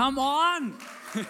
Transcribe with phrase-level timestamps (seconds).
[0.00, 0.74] Come on!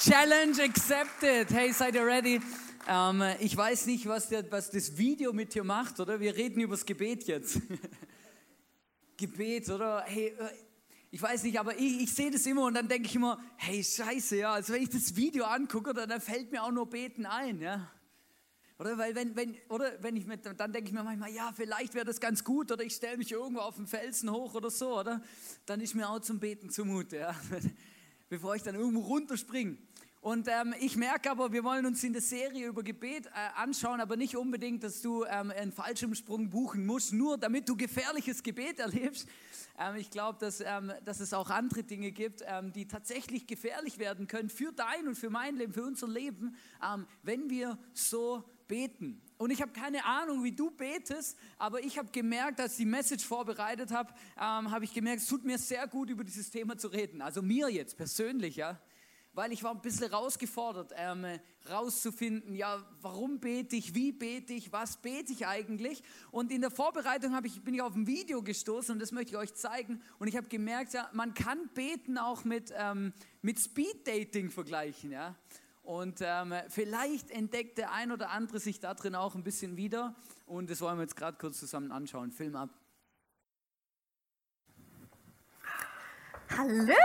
[0.00, 1.48] Challenge accepted.
[1.52, 2.40] Hey, seid ihr ready?
[2.88, 6.18] Ähm, ich weiß nicht, was, der, was das Video mit dir macht, oder?
[6.18, 7.60] Wir reden über das Gebet jetzt.
[9.16, 10.02] Gebet, oder?
[10.04, 10.48] Hey, äh,
[11.12, 13.84] ich weiß nicht, aber ich, ich sehe das immer und dann denke ich immer, hey,
[13.84, 14.54] scheiße, ja.
[14.54, 17.88] Also wenn ich das Video angucke, dann fällt mir auch nur Beten ein, ja.
[18.82, 21.94] Oder, weil wenn, wenn, oder wenn ich mit, dann denke ich mir manchmal, ja, vielleicht
[21.94, 24.98] wäre das ganz gut oder ich stelle mich irgendwo auf den Felsen hoch oder so,
[24.98, 25.22] oder?
[25.66, 27.36] Dann ist mir auch zum Beten zumute, ja.
[28.28, 29.76] bevor ich dann irgendwo runterspringe.
[30.20, 34.00] Und ähm, ich merke aber, wir wollen uns in der Serie über Gebet äh, anschauen,
[34.00, 38.78] aber nicht unbedingt, dass du ähm, einen Fallschirmsprung buchen musst, nur damit du gefährliches Gebet
[38.80, 39.28] erlebst.
[39.78, 43.98] Ähm, ich glaube, dass, ähm, dass es auch andere Dinge gibt, ähm, die tatsächlich gefährlich
[43.98, 48.42] werden können für dein und für mein Leben, für unser Leben, ähm, wenn wir so
[48.68, 49.20] beten.
[49.38, 52.84] Und ich habe keine Ahnung, wie du betest, aber ich habe gemerkt, als ich die
[52.86, 56.78] Message vorbereitet habe, ähm, habe ich gemerkt, es tut mir sehr gut, über dieses Thema
[56.78, 57.20] zu reden.
[57.20, 58.80] Also mir jetzt persönlich, ja.
[59.34, 61.26] Weil ich war ein bisschen rausgefordert, ähm,
[61.70, 66.02] rauszufinden, ja, warum bete ich, wie bete ich, was bete ich eigentlich.
[66.30, 69.38] Und in der Vorbereitung ich, bin ich auf ein Video gestoßen und das möchte ich
[69.38, 70.02] euch zeigen.
[70.18, 75.10] Und ich habe gemerkt, ja, man kann beten auch mit, ähm, mit Speed Dating vergleichen,
[75.10, 75.34] ja.
[75.92, 80.14] Und ähm, vielleicht entdeckt der ein oder andere sich da drin auch ein bisschen wieder.
[80.46, 82.32] Und das wollen wir jetzt gerade kurz zusammen anschauen.
[82.32, 82.70] Film ab.
[86.48, 86.96] Hallöchen!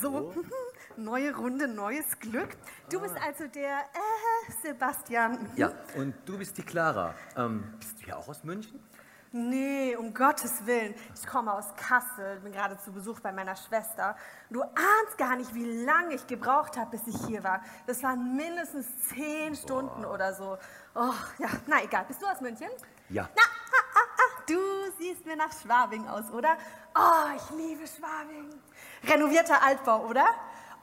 [0.00, 0.32] So,
[0.96, 2.50] neue Runde, neues Glück.
[2.88, 5.50] Du bist also der äh, Sebastian.
[5.56, 7.16] Ja, und du bist die Clara.
[7.36, 8.78] Ähm, bist du ja auch aus München?
[9.32, 10.94] Nee, um Gottes Willen.
[11.14, 14.16] Ich komme aus Kassel, bin gerade zu Besuch bei meiner Schwester.
[14.50, 17.60] Du ahnst gar nicht, wie lange ich gebraucht habe, bis ich hier war.
[17.86, 20.14] Das waren mindestens zehn Stunden Boah.
[20.14, 20.56] oder so.
[20.94, 22.04] Oh, ja, na egal.
[22.06, 22.68] Bist du aus München?
[23.08, 23.28] Ja.
[23.34, 26.56] Na, ah, ah, ah, du siehst mir nach Schwabing aus, oder?
[26.94, 28.50] Oh, ich liebe Schwabing.
[29.04, 30.26] Renovierter Altbau, oder?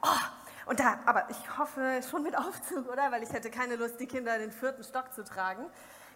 [0.02, 3.10] Oh, und da, aber ich hoffe schon mit Aufzug, oder?
[3.10, 5.66] Weil ich hätte keine Lust, die Kinder in den vierten Stock zu tragen.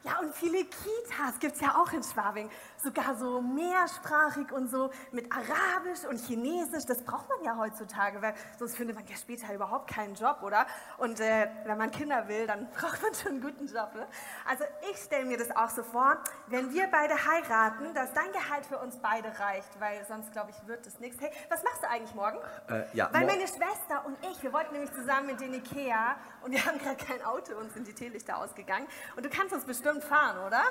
[0.04, 2.48] Ja, und viele Kitas gibt es ja auch in Schwabing.
[2.76, 6.86] Sogar so mehrsprachig und so mit Arabisch und Chinesisch.
[6.86, 10.66] Das braucht man ja heutzutage, weil sonst findet man ja später überhaupt keinen Job, oder?
[10.98, 13.92] Und äh, wenn man Kinder will, dann braucht man schon einen guten Job.
[13.96, 14.06] Ne?
[14.46, 18.66] Also ich stelle mir das auch so vor, wenn wir beide heiraten, dass dein Gehalt
[18.66, 21.20] für uns beide reicht, weil sonst, glaube ich, wird es nichts.
[21.20, 22.38] Hey, was machst du eigentlich morgen?
[22.68, 26.52] Äh, ja, weil meine Schwester und ich, wir wollten nämlich zusammen in den Ikea und
[26.52, 28.86] wir haben gerade kein Auto und sind die Teelichter ausgegangen.
[29.16, 30.62] Und du kannst uns bestimmt bestimmt fahren, oder?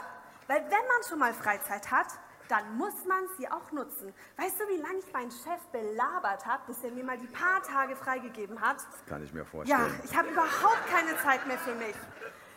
[0.47, 2.07] Weil wenn man schon mal Freizeit hat,
[2.47, 4.13] dann muss man sie auch nutzen.
[4.37, 7.61] Weißt du, wie lange ich meinen Chef belabert habe, bis er mir mal die paar
[7.61, 8.77] Tage freigegeben hat?
[8.77, 9.79] Das kann ich mir vorstellen.
[9.79, 11.95] Ja, ich habe überhaupt keine Zeit mehr für mich.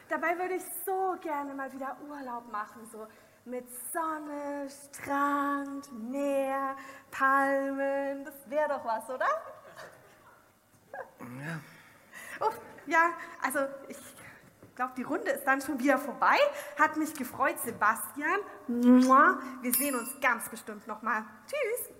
[0.08, 3.06] Dabei würde ich so gerne mal wieder Urlaub machen, so
[3.44, 6.76] mit Sonne, Strand, Meer,
[7.10, 8.24] Palmen.
[8.24, 9.26] Das wäre doch was, oder?
[11.20, 11.60] Ja.
[12.40, 12.50] Oh,
[12.86, 13.10] ja,
[13.42, 13.98] also ich
[14.74, 16.36] glaube, die Runde ist dann schon wieder vorbei.
[16.78, 18.40] Hat mich gefreut, Sebastian.
[18.66, 21.24] Wir sehen uns ganz bestimmt nochmal.
[21.46, 21.94] Tschüss.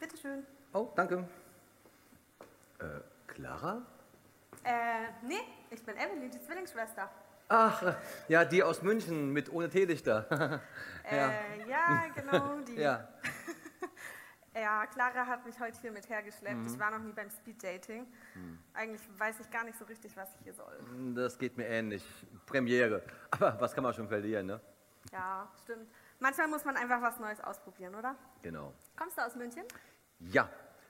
[0.00, 0.46] Bitte schön.
[0.72, 1.28] Oh, danke.
[2.78, 2.84] Äh,
[3.26, 3.82] Clara?
[4.64, 5.40] Äh, nee,
[5.70, 7.10] ich bin Emily, die Zwillingsschwester.
[7.48, 7.94] Ach,
[8.28, 10.26] ja, die aus München mit ohne Teelichter.
[11.10, 11.30] ja.
[11.30, 12.76] Äh, ja, genau, die.
[12.76, 13.08] Ja.
[14.54, 16.56] Ja, Clara hat mich heute hier mit hergeschleppt.
[16.56, 16.66] Mhm.
[16.66, 18.06] Ich war noch nie beim Speeddating.
[18.34, 18.58] Mhm.
[18.74, 20.80] Eigentlich weiß ich gar nicht so richtig, was ich hier soll.
[21.14, 22.04] Das geht mir ähnlich.
[22.44, 23.02] Premiere.
[23.30, 24.60] Aber was kann man schon verlieren, ne?
[25.12, 25.88] Ja, stimmt.
[26.18, 28.16] Manchmal muss man einfach was Neues ausprobieren, oder?
[28.42, 28.74] Genau.
[28.96, 29.62] Kommst du aus München?
[30.18, 30.48] Ja,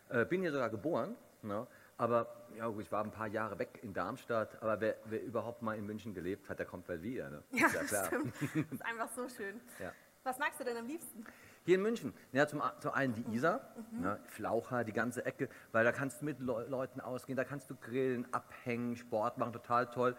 [0.09, 1.15] äh, bin hier sogar geboren.
[1.43, 1.67] Ne?
[1.99, 4.63] Aber ja, ich war ein paar Jahre weg in Darmstadt.
[4.63, 7.29] Aber wer, wer überhaupt mal in München gelebt hat, der kommt bald wieder.
[7.29, 7.43] Ne?
[7.51, 8.07] Ja, ja klar.
[8.07, 8.33] stimmt.
[8.55, 9.61] Das ist einfach so schön.
[9.81, 9.93] Ja.
[10.23, 11.25] Was magst du denn am liebsten?
[11.65, 13.61] Hier in München, ja, zum, zum einen die Isar,
[13.91, 14.05] mhm.
[14.05, 17.71] ja, Flaucher, die ganze Ecke, weil da kannst du mit Le Leuten ausgehen, da kannst
[17.71, 20.17] du grillen, abhängen, Sport machen, total toll.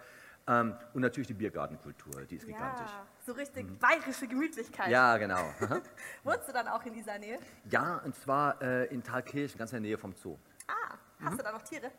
[0.48, 2.92] Ähm, und natürlich die Biergartenkultur, die ist ja, gigantisch.
[3.26, 3.78] So richtig mhm.
[3.78, 4.90] bayerische Gemütlichkeit.
[4.90, 5.54] Ja, genau.
[6.24, 7.40] Wohnst du dann auch in dieser Nähe?
[7.70, 10.38] Ja, und zwar äh, in Thalkirchen, ganz in der Nähe vom Zoo.
[11.24, 11.38] Hast mhm.
[11.38, 11.92] du da noch Tiere?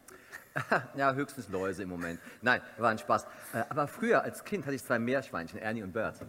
[0.96, 2.20] ja, höchstens Läuse im Moment.
[2.40, 3.24] Nein, war ein Spaß.
[3.52, 6.24] Äh, aber früher als Kind hatte ich zwei Meerschweinchen, Ernie und Bert.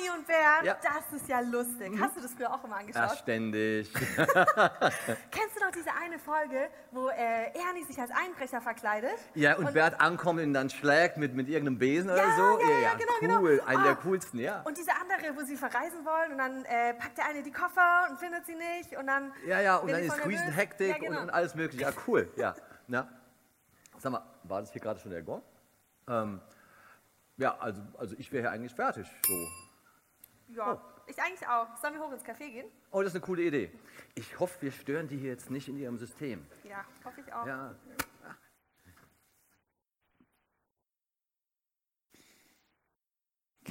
[0.00, 0.76] Ernie und Bernd, ja.
[0.82, 1.90] das ist ja lustig.
[1.90, 2.00] Mhm.
[2.00, 3.02] Hast du das früher auch immer angeschaut?
[3.02, 3.92] Ja, ständig.
[5.30, 9.18] Kennst du noch diese eine Folge, wo äh, Ernie sich als Einbrecher verkleidet?
[9.34, 12.60] Ja, und, und, Bert ankommt und dann schlägt mit, mit irgendeinem Besen ja, oder so?
[12.60, 13.40] Ja, ja, genau, genau.
[13.40, 13.56] cool.
[13.56, 13.68] Genau.
[13.68, 13.84] Einer oh.
[13.84, 14.62] der coolsten, ja.
[14.62, 18.06] Und diese andere, wo sie verreisen wollen und dann äh, packt der eine die Koffer
[18.10, 19.32] und findet sie nicht und dann...
[19.46, 21.10] Ja, ja, und dann ist Riesenhektik ja, genau.
[21.10, 21.84] und, und, alles mögliche.
[21.84, 22.54] Ja, cool, ja.
[22.86, 23.08] Na,
[23.98, 25.42] sag mal, war das hier gerade schon der Gong?
[26.08, 26.40] Ähm,
[27.36, 29.06] ja, also, also ich wäre hier eigentlich fertig.
[29.26, 29.34] So.
[30.54, 31.00] Ja, oh.
[31.06, 31.76] ich eigentlich auch.
[31.76, 32.66] Sollen wir hoch ins Café gehen?
[32.90, 33.70] Oh, das ist eine coole Idee.
[34.14, 36.46] Ich hoffe, wir stören die hier jetzt nicht in ihrem System.
[36.64, 37.46] Ja, hoffe ich auch.
[37.46, 37.74] Ja.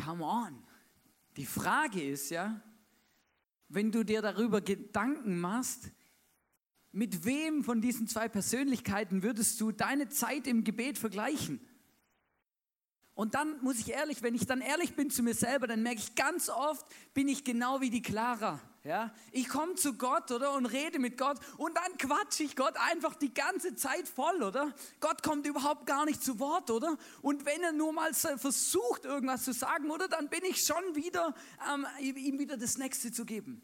[0.05, 0.63] Come on.
[1.35, 2.61] Die Frage ist ja,
[3.67, 5.91] wenn du dir darüber Gedanken machst,
[6.91, 11.59] mit wem von diesen zwei Persönlichkeiten würdest du deine Zeit im Gebet vergleichen?
[13.19, 15.99] Und dann muss ich ehrlich, wenn ich dann ehrlich bin zu mir selber, dann merke
[15.99, 18.61] ich ganz oft, bin ich genau wie die Clara.
[18.85, 22.75] Ja, ich komme zu Gott, oder, und rede mit Gott und dann quatsche ich Gott
[22.77, 24.73] einfach die ganze Zeit voll, oder?
[25.01, 26.97] Gott kommt überhaupt gar nicht zu Wort, oder?
[27.21, 31.35] Und wenn er nur mal versucht, irgendwas zu sagen, oder, dann bin ich schon wieder,
[31.69, 33.61] ähm, ihm wieder das Nächste zu geben.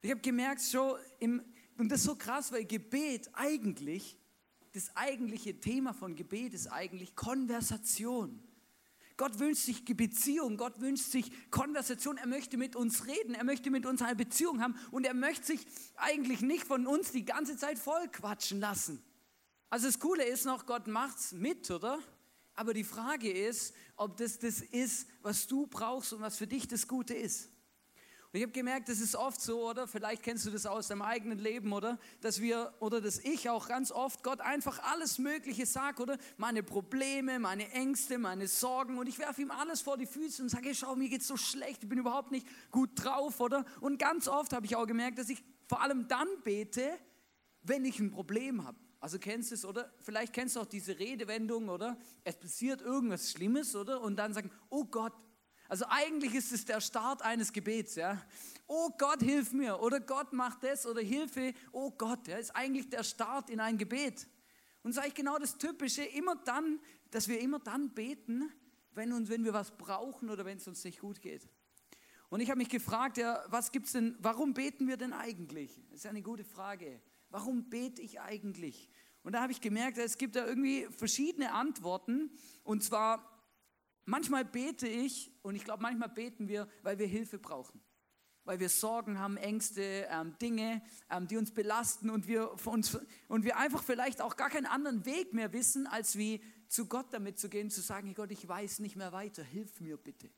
[0.00, 1.42] Ich habe gemerkt, schon im,
[1.76, 4.16] und das ist so krass, weil Gebet eigentlich,
[4.74, 8.45] das eigentliche Thema von Gebet ist eigentlich Konversation.
[9.16, 13.70] Gott wünscht sich Beziehung, Gott wünscht sich Konversation, er möchte mit uns reden, er möchte
[13.70, 15.66] mit uns eine Beziehung haben und er möchte sich
[15.96, 19.02] eigentlich nicht von uns die ganze Zeit voll quatschen lassen.
[19.70, 21.98] Also das Coole ist noch, Gott macht's mit, oder?
[22.54, 26.68] Aber die Frage ist, ob das das ist, was du brauchst und was für dich
[26.68, 27.50] das Gute ist.
[28.36, 29.88] Ich habe gemerkt, das ist oft so, oder?
[29.88, 31.98] Vielleicht kennst du das aus deinem eigenen Leben, oder?
[32.20, 36.18] Dass wir, oder dass ich auch ganz oft Gott einfach alles Mögliche sage, oder?
[36.36, 40.50] Meine Probleme, meine Ängste, meine Sorgen und ich werfe ihm alles vor die Füße und
[40.50, 43.64] sage, hey, schau, mir geht's so schlecht, ich bin überhaupt nicht gut drauf, oder?
[43.80, 46.98] Und ganz oft habe ich auch gemerkt, dass ich vor allem dann bete,
[47.62, 48.76] wenn ich ein Problem habe.
[49.00, 49.90] Also kennst du es, oder?
[50.02, 51.96] Vielleicht kennst du auch diese Redewendung, oder?
[52.22, 54.02] Es passiert irgendwas Schlimmes, oder?
[54.02, 55.14] Und dann sagen, oh Gott,
[55.68, 58.20] also eigentlich ist es der Start eines Gebets, ja.
[58.66, 62.88] Oh Gott, hilf mir oder Gott macht das oder Hilfe, oh Gott, ja, ist eigentlich
[62.88, 64.26] der Start in ein Gebet.
[64.82, 66.78] Und sage ich genau das Typische, immer dann,
[67.10, 68.52] dass wir immer dann beten,
[68.92, 71.48] wenn, uns, wenn wir was brauchen oder wenn es uns nicht gut geht.
[72.28, 75.80] Und ich habe mich gefragt, ja, was gibt's denn, warum beten wir denn eigentlich?
[75.90, 77.00] Das ist eine gute Frage.
[77.30, 78.88] Warum bete ich eigentlich?
[79.22, 82.30] Und da habe ich gemerkt, es gibt da irgendwie verschiedene Antworten.
[82.62, 83.35] Und zwar
[84.08, 87.82] Manchmal bete ich und ich glaube, manchmal beten wir, weil wir Hilfe brauchen.
[88.44, 92.96] Weil wir Sorgen haben, Ängste, ähm, Dinge, ähm, die uns belasten und wir, uns,
[93.26, 97.12] und wir einfach vielleicht auch gar keinen anderen Weg mehr wissen, als wie zu Gott
[97.12, 100.30] damit zu gehen, zu sagen, hey Gott, ich weiß nicht mehr weiter, hilf mir bitte.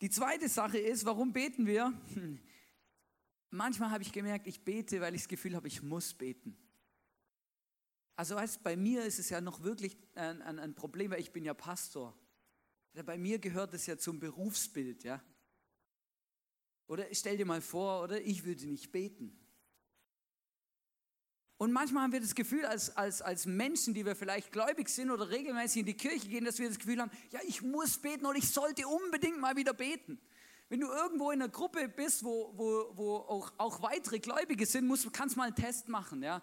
[0.00, 1.92] Die zweite Sache ist, warum beten wir?
[2.14, 2.40] Hm.
[3.50, 6.56] Manchmal habe ich gemerkt, ich bete, weil ich das Gefühl habe, ich muss beten.
[8.16, 11.32] Also weißt, bei mir ist es ja noch wirklich ein, ein, ein Problem, weil ich
[11.32, 12.18] bin ja Pastor.
[13.04, 15.22] Bei mir gehört es ja zum Berufsbild, ja.
[16.86, 19.38] Oder stell dir mal vor, oder ich würde nicht beten.
[21.58, 25.10] Und manchmal haben wir das Gefühl, als, als, als Menschen, die wir vielleicht gläubig sind
[25.10, 28.26] oder regelmäßig in die Kirche gehen, dass wir das Gefühl haben, ja, ich muss beten
[28.26, 30.18] oder ich sollte unbedingt mal wieder beten.
[30.68, 34.86] Wenn du irgendwo in einer Gruppe bist, wo, wo, wo auch, auch weitere Gläubige sind,
[34.86, 36.22] musst, kannst mal einen Test machen.
[36.22, 36.42] Ja?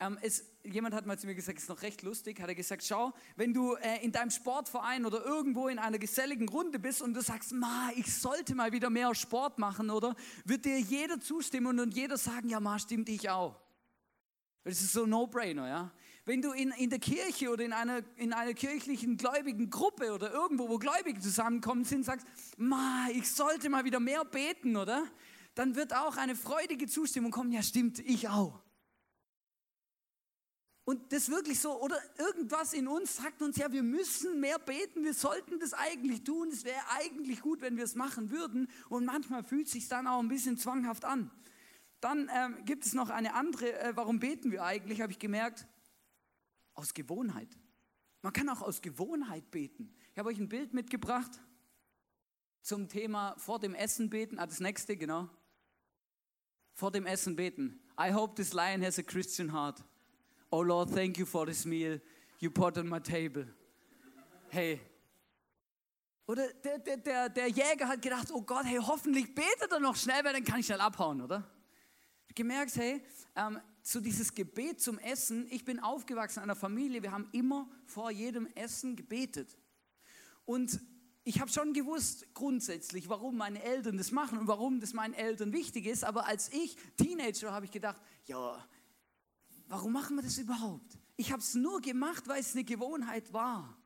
[0.00, 2.84] Ähm, es, jemand hat mal zu mir gesagt, ist noch recht lustig, hat er gesagt,
[2.84, 7.14] schau, wenn du äh, in deinem Sportverein oder irgendwo in einer geselligen Runde bist und
[7.14, 10.14] du sagst, ma, ich sollte mal wieder mehr Sport machen, oder,
[10.44, 13.56] wird dir jeder zustimmen und jeder sagen, ja, ma, stimmt ich auch.
[14.62, 15.92] Das ist so ein No-Brainer, ja.
[16.24, 20.30] Wenn du in, in der Kirche oder in einer, in einer kirchlichen gläubigen Gruppe oder
[20.30, 22.26] irgendwo, wo Gläubige zusammenkommen sind, sagst,
[22.56, 25.06] Ma, ich sollte mal wieder mehr beten, oder?
[25.54, 28.60] Dann wird auch eine freudige Zustimmung kommen, ja stimmt, ich auch.
[30.88, 35.04] Und das wirklich so, oder irgendwas in uns sagt uns, ja, wir müssen mehr beten,
[35.04, 38.70] wir sollten das eigentlich tun, es wäre eigentlich gut, wenn wir es machen würden.
[38.88, 41.30] Und manchmal fühlt es sich dann auch ein bisschen zwanghaft an.
[42.00, 45.66] Dann ähm, gibt es noch eine andere, äh, warum beten wir eigentlich, habe ich gemerkt,
[46.72, 47.54] aus Gewohnheit.
[48.22, 49.94] Man kann auch aus Gewohnheit beten.
[50.12, 51.32] Ich habe euch ein Bild mitgebracht
[52.62, 54.38] zum Thema vor dem Essen beten.
[54.38, 55.28] Ah, das nächste, genau.
[56.72, 57.78] Vor dem Essen beten.
[58.00, 59.84] I hope this lion has a Christian heart.
[60.50, 62.00] Oh Lord, thank you for this meal
[62.40, 63.44] you put on my table.
[64.48, 64.80] Hey.
[66.26, 69.96] Oder der, der, der, der Jäger hat gedacht, oh Gott, hey, hoffentlich betet er noch
[69.96, 71.50] schnell, weil dann kann ich schnell abhauen, oder?
[72.34, 73.02] Gemerkt, hey,
[73.34, 77.68] ähm, so dieses Gebet zum Essen, ich bin aufgewachsen in einer Familie, wir haben immer
[77.86, 79.56] vor jedem Essen gebetet.
[80.44, 80.80] Und
[81.24, 85.52] ich habe schon gewusst grundsätzlich, warum meine Eltern das machen und warum das meinen Eltern
[85.52, 88.64] wichtig ist, aber als ich Teenager habe ich gedacht, ja,
[89.68, 90.98] warum machen wir das überhaupt?
[91.16, 93.76] Ich habe es nur gemacht, weil es eine Gewohnheit war.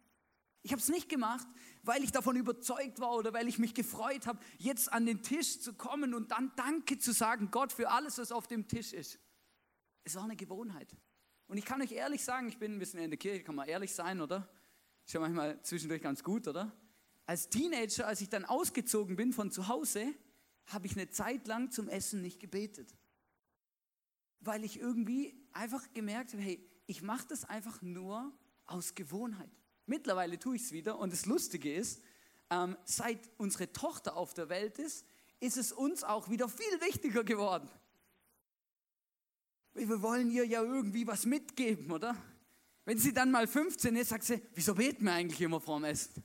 [0.62, 1.46] Ich habe es nicht gemacht,
[1.82, 5.60] weil ich davon überzeugt war oder weil ich mich gefreut habe, jetzt an den Tisch
[5.60, 9.18] zu kommen und dann Danke zu sagen, Gott, für alles, was auf dem Tisch ist.
[10.04, 10.96] Es war eine Gewohnheit.
[11.48, 13.68] Und ich kann euch ehrlich sagen, ich bin ein bisschen in der Kirche, kann man
[13.68, 14.48] ehrlich sein, oder?
[15.04, 16.70] Ist ja manchmal zwischendurch ganz gut, oder?
[17.26, 20.14] Als Teenager, als ich dann ausgezogen bin von zu Hause,
[20.66, 22.96] habe ich eine Zeit lang zum Essen nicht gebetet
[24.44, 28.32] weil ich irgendwie einfach gemerkt hey, ich mache das einfach nur
[28.66, 29.50] aus Gewohnheit.
[29.87, 32.02] Mittlerweile tue ich es wieder und das Lustige ist,
[32.50, 35.06] ähm, seit unsere Tochter auf der Welt ist,
[35.40, 37.68] ist es uns auch wieder viel wichtiger geworden.
[39.75, 42.14] Wir wollen ihr ja irgendwie was mitgeben, oder?
[42.85, 46.23] Wenn sie dann mal 15 ist, sagt sie, wieso beten wir eigentlich immer vorm Essen?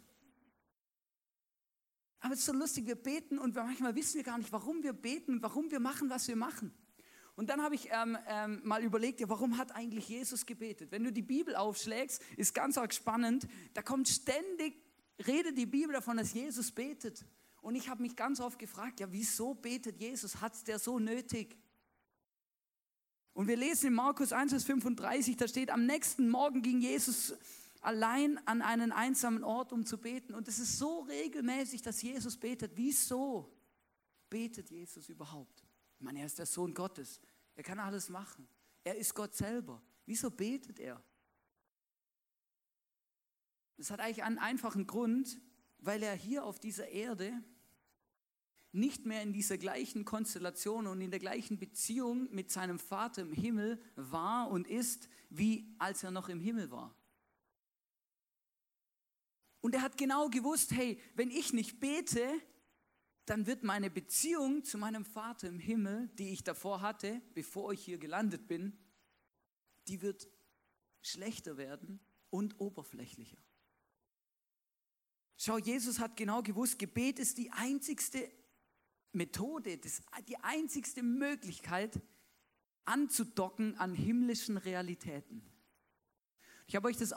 [2.20, 4.94] Aber es ist so lustig, wir beten und manchmal wissen wir gar nicht, warum wir
[4.94, 6.74] beten und warum wir machen, was wir machen.
[7.38, 10.92] Und dann habe ich ähm, ähm, mal überlegt, ja, warum hat eigentlich Jesus gebetet?
[10.92, 14.74] Wenn du die Bibel aufschlägst, ist ganz arg spannend, da kommt ständig,
[15.26, 17.24] redet die Bibel davon, dass Jesus betet.
[17.62, 20.42] Und ich habe mich ganz oft gefragt, ja, wieso betet Jesus?
[20.42, 21.56] Hat es der so nötig?
[23.34, 27.36] Und wir lesen in Markus 1, Vers 35, da steht, am nächsten Morgen ging Jesus
[27.82, 30.34] allein an einen einsamen Ort, um zu beten.
[30.34, 32.72] Und es ist so regelmäßig, dass Jesus betet.
[32.74, 33.56] Wieso
[34.28, 35.68] betet Jesus überhaupt?
[36.00, 37.20] Ich meine, er ist der Sohn Gottes.
[37.58, 38.48] Er kann alles machen.
[38.84, 39.82] Er ist Gott selber.
[40.06, 41.04] Wieso betet er?
[43.76, 45.42] Das hat eigentlich einen einfachen Grund,
[45.80, 47.34] weil er hier auf dieser Erde
[48.72, 53.34] nicht mehr in dieser gleichen Konstellation und in der gleichen Beziehung mit seinem Vater im
[53.34, 56.96] Himmel war und ist, wie als er noch im Himmel war.
[59.62, 62.40] Und er hat genau gewusst, hey, wenn ich nicht bete,
[63.30, 67.84] dann wird meine Beziehung zu meinem Vater im Himmel, die ich davor hatte, bevor ich
[67.84, 68.78] hier gelandet bin,
[69.90, 70.30] die wird
[71.02, 73.38] schlechter werden und oberflächlicher.
[75.36, 78.32] Schau, Jesus hat genau gewusst, Gebet ist die einzigste
[79.12, 82.02] Methode, die einzigste Möglichkeit
[82.86, 85.44] anzudocken an himmlischen Realitäten.
[86.68, 87.14] Ich habe euch das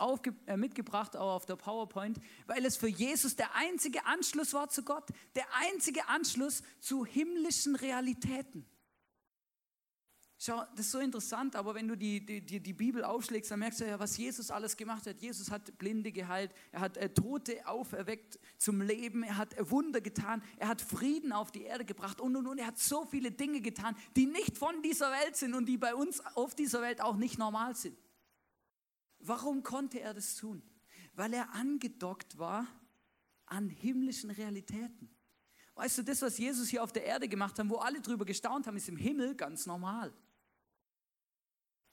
[0.47, 4.85] äh, mitgebracht, auch auf der PowerPoint, weil es für Jesus der einzige Anschluss war zu
[4.85, 8.65] Gott, der einzige Anschluss zu himmlischen Realitäten.
[10.39, 13.81] Schau, das ist so interessant, aber wenn du die, die, die Bibel aufschlägst, dann merkst
[13.81, 15.21] du ja, was Jesus alles gemacht hat.
[15.21, 20.43] Jesus hat Blinde geheilt, er hat äh, Tote auferweckt zum Leben, er hat Wunder getan,
[20.59, 22.57] er hat Frieden auf die Erde gebracht und und und.
[22.57, 25.95] Er hat so viele Dinge getan, die nicht von dieser Welt sind und die bei
[25.95, 27.99] uns auf dieser Welt auch nicht normal sind.
[29.21, 30.63] Warum konnte er das tun?
[31.15, 32.67] Weil er angedockt war
[33.47, 35.11] an himmlischen Realitäten.
[35.75, 38.67] Weißt du, das, was Jesus hier auf der Erde gemacht hat, wo alle drüber gestaunt
[38.67, 40.13] haben, ist im Himmel ganz normal.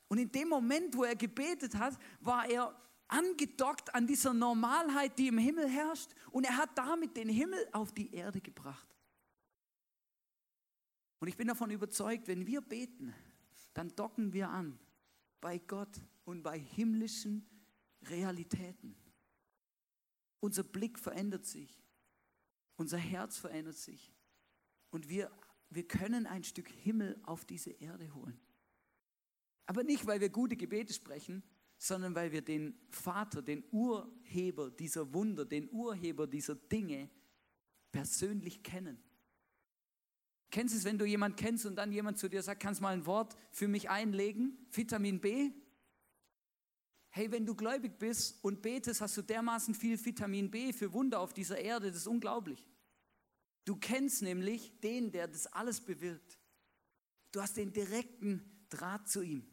[0.07, 2.75] Und in dem Moment, wo er gebetet hat, war er
[3.07, 6.11] angedockt an dieser Normalheit, die im Himmel herrscht.
[6.31, 8.87] Und er hat damit den Himmel auf die Erde gebracht.
[11.19, 13.13] Und ich bin davon überzeugt, wenn wir beten,
[13.73, 14.79] dann docken wir an
[15.41, 17.47] bei Gott und bei himmlischen
[18.03, 18.97] Realitäten.
[20.41, 21.81] Unser Blick verändert sich,
[22.75, 24.13] unser Herz verändert sich
[24.89, 25.31] und wir,
[25.69, 28.37] wir können ein Stück Himmel auf diese Erde holen.
[29.67, 31.43] Aber nicht, weil wir gute Gebete sprechen,
[31.77, 37.09] sondern weil wir den Vater, den Urheber dieser Wunder, den Urheber dieser Dinge
[37.93, 39.01] persönlich kennen.
[40.51, 42.83] Kennst du es, wenn du jemanden kennst und dann jemand zu dir sagt, kannst du
[42.83, 44.57] mal ein Wort für mich einlegen?
[44.71, 45.51] Vitamin B?
[47.17, 51.19] Hey, wenn du gläubig bist und betest, hast du dermaßen viel Vitamin B für Wunder
[51.19, 52.63] auf dieser Erde, das ist unglaublich.
[53.65, 56.37] Du kennst nämlich den, der das alles bewirkt.
[57.31, 59.47] Du hast den direkten Draht zu ihm.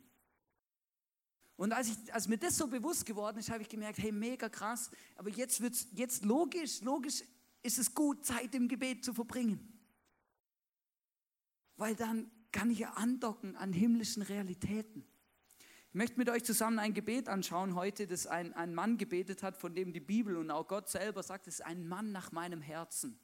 [1.56, 4.50] Und als, ich, als mir das so bewusst geworden ist, habe ich gemerkt, hey, mega
[4.50, 7.24] krass, aber jetzt wird jetzt logisch, logisch
[7.62, 9.72] ist es gut, Zeit im Gebet zu verbringen.
[11.76, 15.06] Weil dann kann ich ja andocken an himmlischen Realitäten.
[15.94, 19.56] Ich möchte mit euch zusammen ein Gebet anschauen heute, das ein, ein Mann gebetet hat,
[19.56, 22.60] von dem die Bibel und auch Gott selber sagt, es ist ein Mann nach meinem
[22.60, 23.16] Herzen.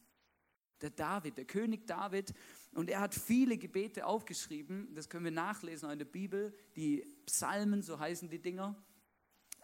[0.80, 2.32] Der David, der König David.
[2.72, 7.82] Und er hat viele Gebete aufgeschrieben, das können wir nachlesen in der Bibel, die Psalmen,
[7.82, 8.80] so heißen die Dinger.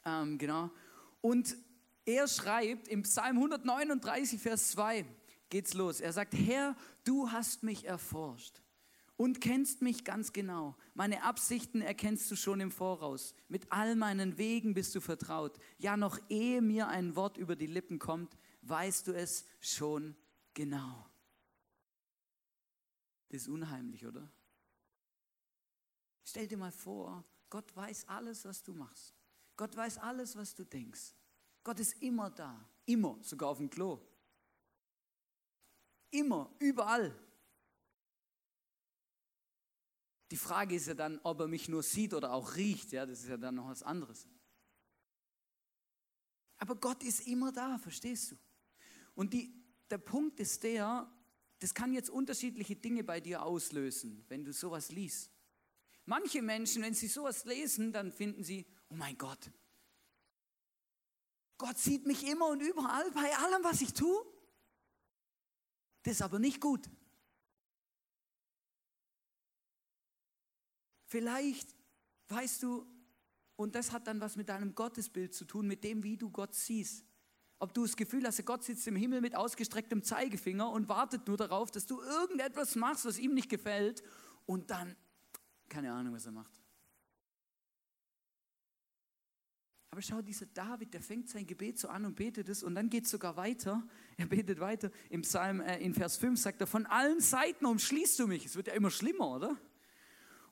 [0.04, 0.72] Ähm, genau.
[1.20, 1.56] Und
[2.06, 5.04] er schreibt im Psalm 139, Vers 2,
[5.48, 6.00] geht's los.
[6.00, 8.65] Er sagt, Herr, du hast mich erforscht
[9.16, 10.76] und kennst mich ganz genau.
[10.94, 13.34] Meine Absichten erkennst du schon im Voraus.
[13.48, 15.58] Mit all meinen Wegen bist du vertraut.
[15.78, 20.16] Ja, noch ehe mir ein Wort über die Lippen kommt, weißt du es schon
[20.54, 21.06] genau.
[23.28, 24.30] Das ist unheimlich, oder?
[26.24, 29.14] Stell dir mal vor, Gott weiß alles, was du machst.
[29.56, 31.14] Gott weiß alles, was du denkst.
[31.64, 34.00] Gott ist immer da, immer, sogar auf dem Klo.
[36.10, 37.16] Immer, überall.
[40.30, 42.92] Die Frage ist ja dann, ob er mich nur sieht oder auch riecht.
[42.92, 44.26] Ja, das ist ja dann noch was anderes.
[46.58, 48.36] Aber Gott ist immer da, verstehst du?
[49.14, 49.54] Und die,
[49.90, 51.10] der Punkt ist der,
[51.58, 55.30] das kann jetzt unterschiedliche Dinge bei dir auslösen, wenn du sowas liest.
[56.04, 59.50] Manche Menschen, wenn sie sowas lesen, dann finden sie, oh mein Gott,
[61.58, 64.24] Gott sieht mich immer und überall bei allem, was ich tue.
[66.02, 66.88] Das ist aber nicht gut.
[71.16, 71.74] Vielleicht
[72.28, 72.86] weißt du,
[73.56, 76.54] und das hat dann was mit deinem Gottesbild zu tun, mit dem, wie du Gott
[76.54, 77.06] siehst.
[77.58, 81.38] Ob du das Gefühl hast, Gott sitzt im Himmel mit ausgestrecktem Zeigefinger und wartet nur
[81.38, 84.02] darauf, dass du irgendetwas machst, was ihm nicht gefällt
[84.44, 84.94] und dann,
[85.70, 86.52] keine Ahnung, was er macht.
[89.88, 92.90] Aber schau, dieser David, der fängt sein Gebet so an und betet es und dann
[92.90, 93.88] geht es sogar weiter.
[94.18, 94.90] Er betet weiter.
[95.08, 98.44] Im Psalm, äh, in Vers 5 sagt er, von allen Seiten umschließt du mich.
[98.44, 99.58] Es wird ja immer schlimmer, oder?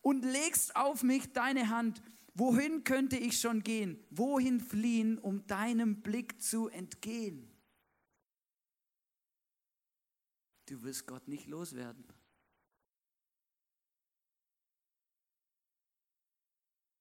[0.05, 2.03] Und legst auf mich deine Hand.
[2.35, 4.05] Wohin könnte ich schon gehen?
[4.11, 7.51] Wohin fliehen, um deinem Blick zu entgehen?
[10.67, 12.05] Du wirst Gott nicht loswerden.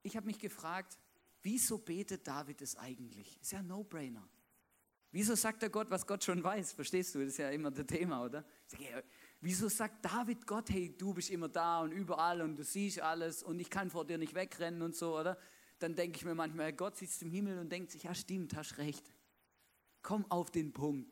[0.04, 0.98] Ich habe mich gefragt,
[1.44, 3.40] Wieso betet David es eigentlich?
[3.42, 4.28] Ist ja ein No-Brainer.
[5.12, 6.72] Wieso sagt er Gott, was Gott schon weiß?
[6.72, 7.20] Verstehst du?
[7.20, 8.46] Das ist ja immer das Thema, oder?
[9.46, 13.44] Wieso sagt David Gott, hey, du bist immer da und überall und du siehst alles
[13.44, 15.38] und ich kann vor dir nicht wegrennen und so, oder?
[15.80, 18.78] Dann denke ich mir manchmal, Gott sitzt im Himmel und denkt sich, ja stimmt, hast
[18.78, 19.06] recht.
[20.02, 21.12] Komm auf den Punkt.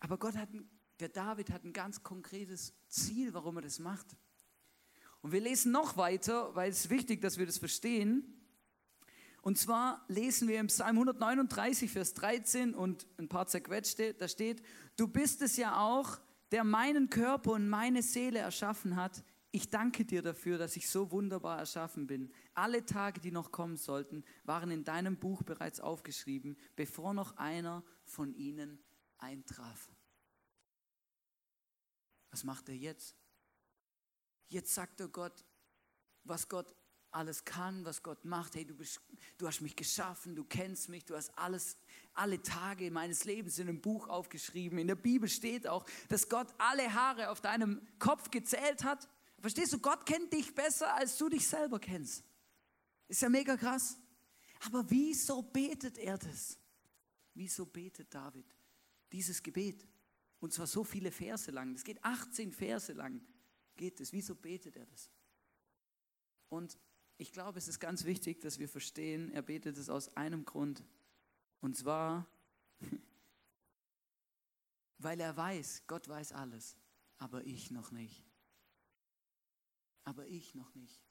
[0.00, 0.48] Aber Gott hat,
[0.98, 4.16] der David hat ein ganz konkretes Ziel, warum er das macht.
[5.20, 8.35] Und wir lesen noch weiter, weil es ist wichtig, dass wir das verstehen.
[9.46, 14.60] Und zwar lesen wir im Psalm 139, Vers 13 und ein paar zerquetschte, da steht,
[14.96, 16.18] du bist es ja auch,
[16.50, 19.22] der meinen Körper und meine Seele erschaffen hat.
[19.52, 22.32] Ich danke dir dafür, dass ich so wunderbar erschaffen bin.
[22.54, 27.84] Alle Tage, die noch kommen sollten, waren in deinem Buch bereits aufgeschrieben, bevor noch einer
[28.02, 28.82] von ihnen
[29.18, 29.92] eintraf.
[32.32, 33.14] Was macht er jetzt?
[34.48, 35.44] Jetzt sagt er Gott,
[36.24, 36.74] was Gott
[37.16, 38.54] alles kann, was Gott macht.
[38.54, 39.00] Hey, du, bist,
[39.38, 41.76] du hast mich geschaffen, du kennst mich, du hast alles,
[42.14, 44.78] alle Tage meines Lebens in einem Buch aufgeschrieben.
[44.78, 49.08] In der Bibel steht auch, dass Gott alle Haare auf deinem Kopf gezählt hat.
[49.40, 52.22] Verstehst du, Gott kennt dich besser, als du dich selber kennst.
[53.08, 53.98] Ist ja mega krass.
[54.66, 56.58] Aber wieso betet er das?
[57.34, 58.46] Wieso betet David
[59.10, 59.86] dieses Gebet?
[60.38, 61.72] Und zwar so viele Verse lang.
[61.72, 63.20] Das geht 18 Verse lang
[63.76, 64.12] geht es?
[64.12, 65.10] Wieso betet er das?
[66.48, 66.78] Und
[67.18, 70.84] ich glaube, es ist ganz wichtig, dass wir verstehen, er betet es aus einem Grund.
[71.60, 72.26] Und zwar,
[74.98, 76.76] weil er weiß, Gott weiß alles,
[77.18, 78.22] aber ich noch nicht.
[80.04, 81.02] Aber ich noch nicht.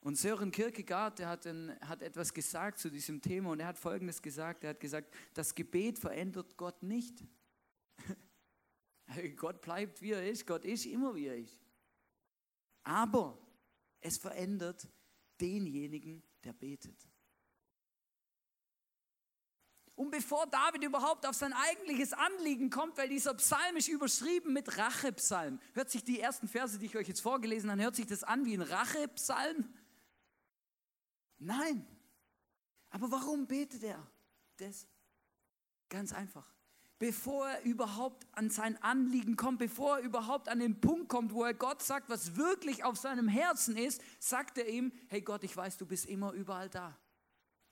[0.00, 3.78] Und Sören Kierkegaard, der hat, ein, hat etwas gesagt zu diesem Thema und er hat
[3.78, 4.64] Folgendes gesagt.
[4.64, 7.24] Er hat gesagt, das Gebet verändert Gott nicht.
[9.36, 10.46] Gott bleibt, wie er ist.
[10.46, 11.58] Gott ist immer, wie er ist.
[12.82, 13.38] Aber
[14.04, 14.86] es verändert
[15.40, 17.08] denjenigen, der betet.
[19.96, 24.76] Und bevor David überhaupt auf sein eigentliches Anliegen kommt, weil dieser Psalm ist überschrieben mit
[24.76, 25.60] Rachepsalm.
[25.72, 28.44] Hört sich die ersten Verse, die ich euch jetzt vorgelesen habe, hört sich das an
[28.44, 29.72] wie ein Rachepsalm?
[31.38, 31.86] Nein.
[32.90, 34.06] Aber warum betet er
[34.56, 34.86] das?
[35.88, 36.53] Ganz einfach.
[36.98, 41.44] Bevor er überhaupt an sein Anliegen kommt, bevor er überhaupt an den Punkt kommt, wo
[41.44, 45.56] er Gott sagt, was wirklich auf seinem Herzen ist, sagt er ihm, hey Gott, ich
[45.56, 46.96] weiß, du bist immer überall da.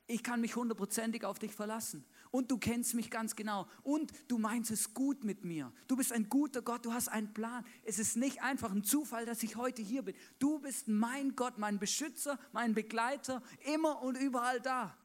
[0.07, 2.05] Ich kann mich hundertprozentig auf dich verlassen.
[2.31, 3.69] Und du kennst mich ganz genau.
[3.83, 5.73] Und du meinst es gut mit mir.
[5.87, 7.65] Du bist ein guter Gott, du hast einen Plan.
[7.85, 10.17] Es ist nicht einfach ein Zufall, dass ich heute hier bin.
[10.39, 14.97] Du bist mein Gott, mein Beschützer, mein Begleiter, immer und überall da.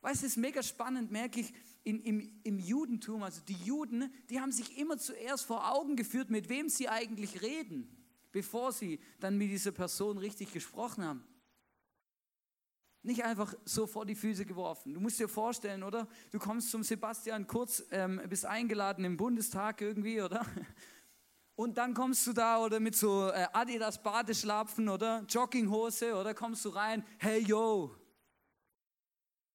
[0.00, 1.52] Weißt du, es ist mega spannend, merke ich,
[1.88, 6.28] in, im, im Judentum, also die Juden, die haben sich immer zuerst vor Augen geführt,
[6.28, 7.88] mit wem sie eigentlich reden,
[8.30, 11.24] bevor sie dann mit dieser Person richtig gesprochen haben.
[13.02, 14.92] Nicht einfach so vor die Füße geworfen.
[14.92, 16.06] Du musst dir vorstellen, oder?
[16.30, 20.44] Du kommst zum Sebastian Kurz, ähm, bist eingeladen im Bundestag irgendwie, oder?
[21.54, 26.66] Und dann kommst du da oder mit so äh, Adidas Badeschlapfen oder Jogginghose oder kommst
[26.66, 27.96] du rein, hey yo,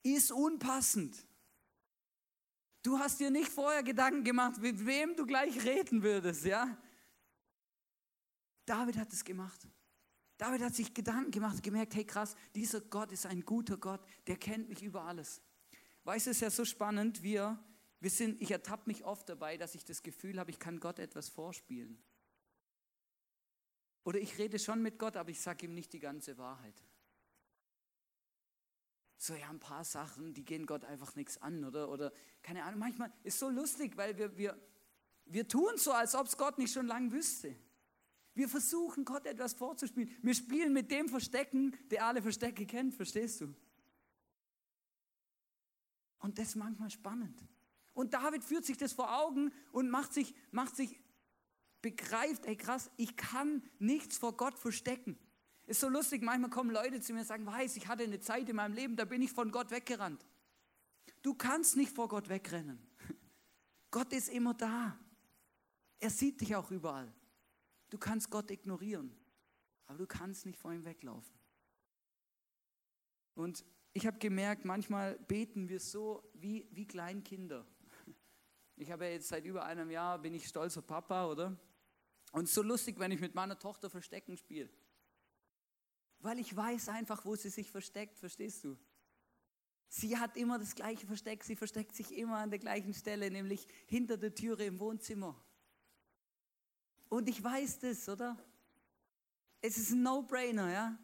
[0.02, 1.16] ist unpassend.
[2.84, 6.78] Du hast dir nicht vorher Gedanken gemacht, mit wem du gleich reden würdest, ja?
[8.66, 9.68] David hat es gemacht.
[10.38, 14.36] David hat sich Gedanken gemacht, gemerkt, hey krass, dieser Gott ist ein guter Gott, der
[14.36, 15.42] kennt mich über alles.
[16.04, 17.58] Weißt du, es ist ja so spannend, wir,
[18.02, 21.00] wir sind, ich ertappe mich oft dabei, dass ich das Gefühl habe, ich kann Gott
[21.00, 22.04] etwas vorspielen.
[24.04, 26.84] Oder ich rede schon mit Gott, aber ich sage ihm nicht die ganze Wahrheit.
[29.26, 31.88] So, ja, ein paar Sachen, die gehen Gott einfach nichts an, oder?
[31.88, 34.62] Oder, keine Ahnung, manchmal ist so lustig, weil wir, wir,
[35.24, 37.56] wir tun so, als ob es Gott nicht schon lange wüsste.
[38.34, 40.14] Wir versuchen Gott etwas vorzuspielen.
[40.22, 43.56] Wir spielen mit dem Verstecken, der alle Verstecke kennt, verstehst du?
[46.20, 47.48] Und das ist manchmal spannend.
[47.94, 51.00] Und David führt sich das vor Augen und macht sich, macht sich
[51.82, 55.18] begreift, ey krass, ich kann nichts vor Gott verstecken.
[55.66, 58.50] Ist so lustig, manchmal kommen Leute zu mir und sagen, weiß, ich hatte eine Zeit
[58.50, 60.26] in meinem Leben, da bin ich von Gott weggerannt.
[61.22, 62.86] Du kannst nicht vor Gott wegrennen.
[63.92, 65.00] Gott ist immer da.
[66.00, 67.14] Er sieht dich auch überall.
[67.90, 69.16] Du kannst Gott ignorieren,
[69.86, 71.40] aber du kannst nicht vor ihm weglaufen.
[73.36, 77.66] Und ich habe gemerkt, manchmal beten wir so wie, wie Kleinkinder.
[78.76, 81.56] Ich habe ja jetzt seit über einem Jahr, bin ich stolzer Papa, oder?
[82.32, 84.68] Und so lustig, wenn ich mit meiner Tochter Verstecken spiele.
[86.24, 88.78] Weil ich weiß einfach, wo sie sich versteckt, verstehst du?
[89.90, 93.68] Sie hat immer das gleiche Versteck, sie versteckt sich immer an der gleichen Stelle, nämlich
[93.88, 95.36] hinter der Türe im Wohnzimmer.
[97.10, 98.38] Und ich weiß das, oder?
[99.62, 100.98] Es ist ein No-Brainer, ja?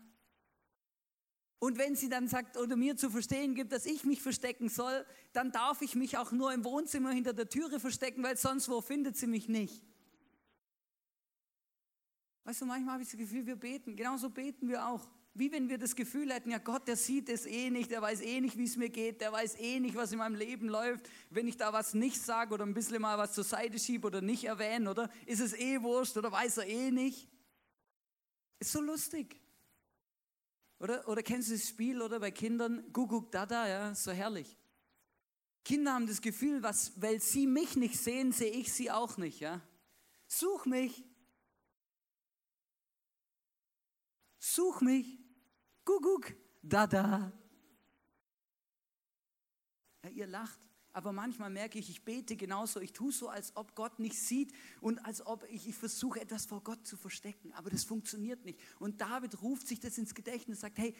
[1.59, 5.05] Und wenn sie dann sagt oder mir zu verstehen gibt, dass ich mich verstecken soll,
[5.33, 8.79] dann darf ich mich auch nur im Wohnzimmer hinter der Türe verstecken, weil sonst wo
[8.79, 9.83] findet sie mich nicht.
[12.43, 15.09] Weißt du, manchmal habe ich das Gefühl, wir beten, genauso beten wir auch.
[15.33, 18.21] Wie wenn wir das Gefühl hätten, ja Gott, der sieht es eh nicht, der weiß
[18.21, 21.09] eh nicht, wie es mir geht, der weiß eh nicht, was in meinem Leben läuft.
[21.29, 24.21] Wenn ich da was nicht sage oder ein bisschen mal was zur Seite schiebe oder
[24.21, 27.29] nicht erwähne, oder ist es eh wurscht oder weiß er eh nicht.
[28.59, 29.39] Ist so lustig.
[30.79, 34.57] Oder, oder kennst du das Spiel oder bei Kindern, Guguk Dada, ja, so herrlich.
[35.63, 39.39] Kinder haben das Gefühl, was, weil sie mich nicht sehen, sehe ich sie auch nicht,
[39.39, 39.61] ja.
[40.27, 41.03] Such mich.
[44.39, 45.19] Such mich.
[45.85, 47.31] Kuckuck, Dada.
[50.03, 50.59] Ja, ihr lacht,
[50.93, 52.79] aber manchmal merke ich, ich bete genauso.
[52.79, 56.45] Ich tue so, als ob Gott nicht sieht und als ob ich, ich versuche, etwas
[56.45, 57.53] vor Gott zu verstecken.
[57.53, 58.59] Aber das funktioniert nicht.
[58.79, 60.95] Und David ruft sich das ins Gedächtnis und sagt: Hey,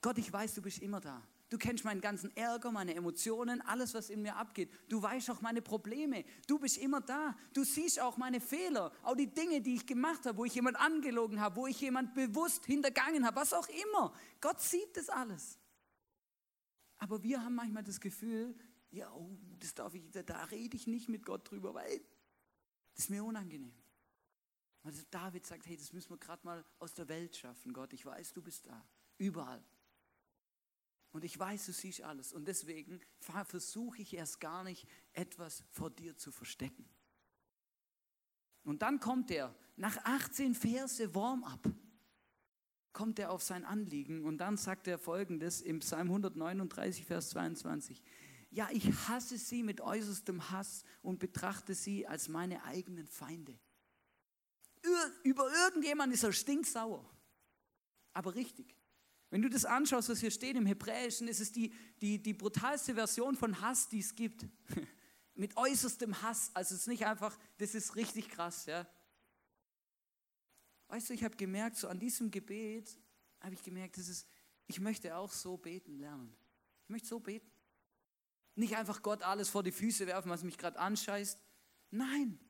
[0.00, 1.26] Gott, ich weiß, du bist immer da.
[1.50, 4.70] Du kennst meinen ganzen Ärger, meine Emotionen, alles, was in mir abgeht.
[4.88, 6.24] Du weißt auch meine Probleme.
[6.46, 7.36] Du bist immer da.
[7.52, 10.78] Du siehst auch meine Fehler, auch die Dinge, die ich gemacht habe, wo ich jemand
[10.78, 14.14] angelogen habe, wo ich jemand bewusst hintergangen habe, was auch immer.
[14.40, 15.58] Gott sieht das alles.
[16.98, 18.54] Aber wir haben manchmal das Gefühl,
[18.92, 22.00] ja, oh, das darf ich, da, da rede ich nicht mit Gott drüber, weil
[22.94, 23.74] das ist mir unangenehm.
[24.84, 27.92] Also David sagt, hey, das müssen wir gerade mal aus der Welt schaffen, Gott.
[27.92, 28.86] Ich weiß, du bist da,
[29.18, 29.64] überall.
[31.12, 32.32] Und ich weiß, du siehst alles.
[32.32, 36.88] Und deswegen versuche ich erst gar nicht, etwas vor dir zu verstecken.
[38.62, 41.72] Und dann kommt er, nach 18 Verse Warm-up,
[42.92, 48.02] kommt er auf sein Anliegen und dann sagt er folgendes im Psalm 139, Vers 22.
[48.50, 53.58] Ja, ich hasse sie mit äußerstem Hass und betrachte sie als meine eigenen Feinde.
[55.22, 57.08] Über irgendjemand ist er stinksauer,
[58.12, 58.79] aber richtig.
[59.30, 62.94] Wenn du das anschaust, was hier steht im Hebräischen, ist es die, die, die brutalste
[62.94, 64.46] Version von Hass, die es gibt.
[65.34, 66.50] Mit äußerstem Hass.
[66.52, 68.86] Also es ist nicht einfach, das ist richtig krass, ja.
[70.88, 72.98] Weißt du, ich habe gemerkt, so an diesem Gebet
[73.40, 74.26] habe ich gemerkt, das ist,
[74.66, 76.34] ich möchte auch so beten lernen.
[76.82, 77.48] Ich möchte so beten.
[78.56, 81.38] Nicht einfach Gott alles vor die Füße werfen, was mich gerade anscheißt.
[81.92, 82.40] Nein,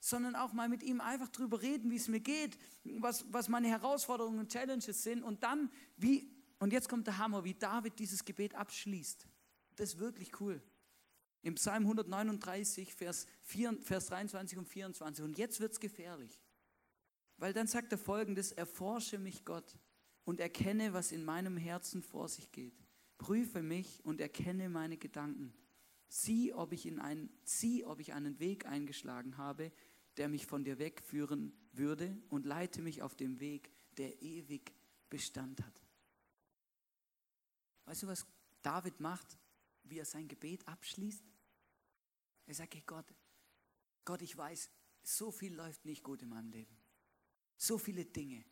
[0.00, 3.68] sondern auch mal mit ihm einfach drüber reden, wie es mir geht, was, was meine
[3.68, 8.24] Herausforderungen und Challenges sind und dann, wie, und jetzt kommt der Hammer, wie David dieses
[8.24, 9.28] Gebet abschließt.
[9.76, 10.62] Das ist wirklich cool.
[11.42, 15.24] Im Psalm 139, Vers, 4, Vers 23 und 24.
[15.24, 16.40] Und jetzt wird es gefährlich.
[17.38, 19.78] Weil dann sagt er folgendes, erforsche mich Gott
[20.24, 22.74] und erkenne, was in meinem Herzen vor sich geht.
[23.16, 25.54] Prüfe mich und erkenne meine Gedanken.
[26.08, 29.72] Sieh, ob ich, in einen, sieh, ob ich einen Weg eingeschlagen habe,
[30.16, 34.72] der mich von dir wegführen würde und leite mich auf dem Weg, der ewig
[35.08, 35.82] Bestand hat.
[37.84, 38.26] Weißt du, was
[38.62, 39.38] David macht,
[39.84, 41.24] wie er sein Gebet abschließt?
[42.46, 43.06] Er sagt, hey Gott,
[44.04, 44.70] Gott, ich weiß,
[45.02, 46.76] so viel läuft nicht gut in meinem Leben.
[47.56, 48.44] So viele Dinge.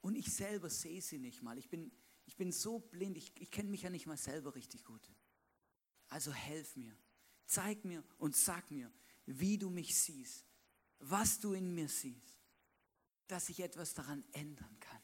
[0.00, 1.58] Und ich selber sehe sie nicht mal.
[1.58, 1.90] Ich bin,
[2.26, 5.10] ich bin so blind, ich, ich kenne mich ja nicht mal selber richtig gut.
[6.08, 6.96] Also helf mir,
[7.46, 8.92] zeig mir und sag mir,
[9.26, 10.44] wie du mich siehst,
[11.10, 12.38] was du in mir siehst,
[13.26, 15.00] dass ich etwas daran ändern kann.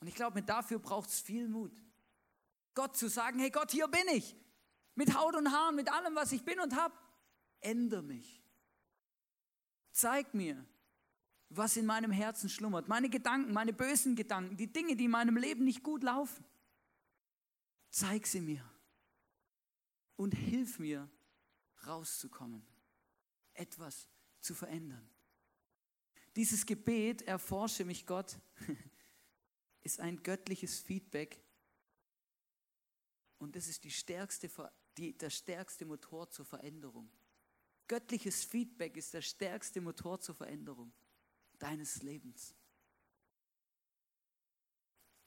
[0.00, 1.72] Und ich glaube, dafür braucht es viel Mut.
[2.74, 4.36] Gott zu sagen, hey Gott, hier bin ich.
[4.94, 6.94] Mit Haut und Haaren, mit allem, was ich bin und habe.
[7.60, 8.42] Änder mich.
[9.92, 10.66] Zeig mir,
[11.48, 12.88] was in meinem Herzen schlummert.
[12.88, 16.44] Meine Gedanken, meine bösen Gedanken, die Dinge, die in meinem Leben nicht gut laufen.
[17.90, 18.68] Zeig sie mir.
[20.16, 21.08] Und hilf mir,
[21.86, 22.71] rauszukommen
[23.54, 24.08] etwas
[24.40, 25.08] zu verändern.
[26.36, 28.38] Dieses Gebet, erforsche mich Gott,
[29.82, 31.42] ist ein göttliches Feedback
[33.38, 34.50] und das ist die stärkste,
[34.96, 37.10] die, der stärkste Motor zur Veränderung.
[37.88, 40.92] Göttliches Feedback ist der stärkste Motor zur Veränderung
[41.58, 42.54] deines Lebens.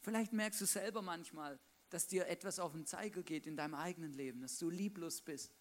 [0.01, 1.59] Vielleicht merkst du selber manchmal,
[1.89, 5.53] dass dir etwas auf den Zeiger geht in deinem eigenen Leben, dass du lieblos bist.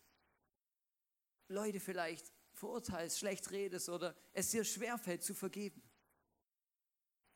[1.48, 5.82] Leute vielleicht verurteilst, schlecht redest oder es dir schwerfällt zu vergeben.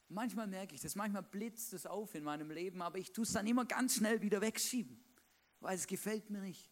[0.09, 3.33] Manchmal merke ich das, manchmal blitzt es auf in meinem Leben, aber ich tue es
[3.33, 4.99] dann immer ganz schnell wieder wegschieben,
[5.61, 6.71] weil es gefällt mir nicht.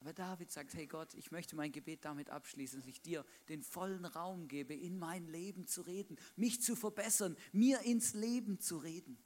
[0.00, 3.62] Aber David sagt, hey Gott, ich möchte mein Gebet damit abschließen, dass ich dir den
[3.62, 8.78] vollen Raum gebe, in mein Leben zu reden, mich zu verbessern, mir ins Leben zu
[8.78, 9.18] reden.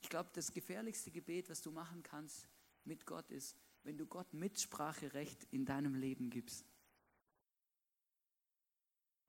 [0.00, 2.48] Ich glaube, das gefährlichste Gebet, was du machen kannst
[2.84, 6.66] mit Gott, ist, wenn du Gott Mitspracherecht in deinem Leben gibst.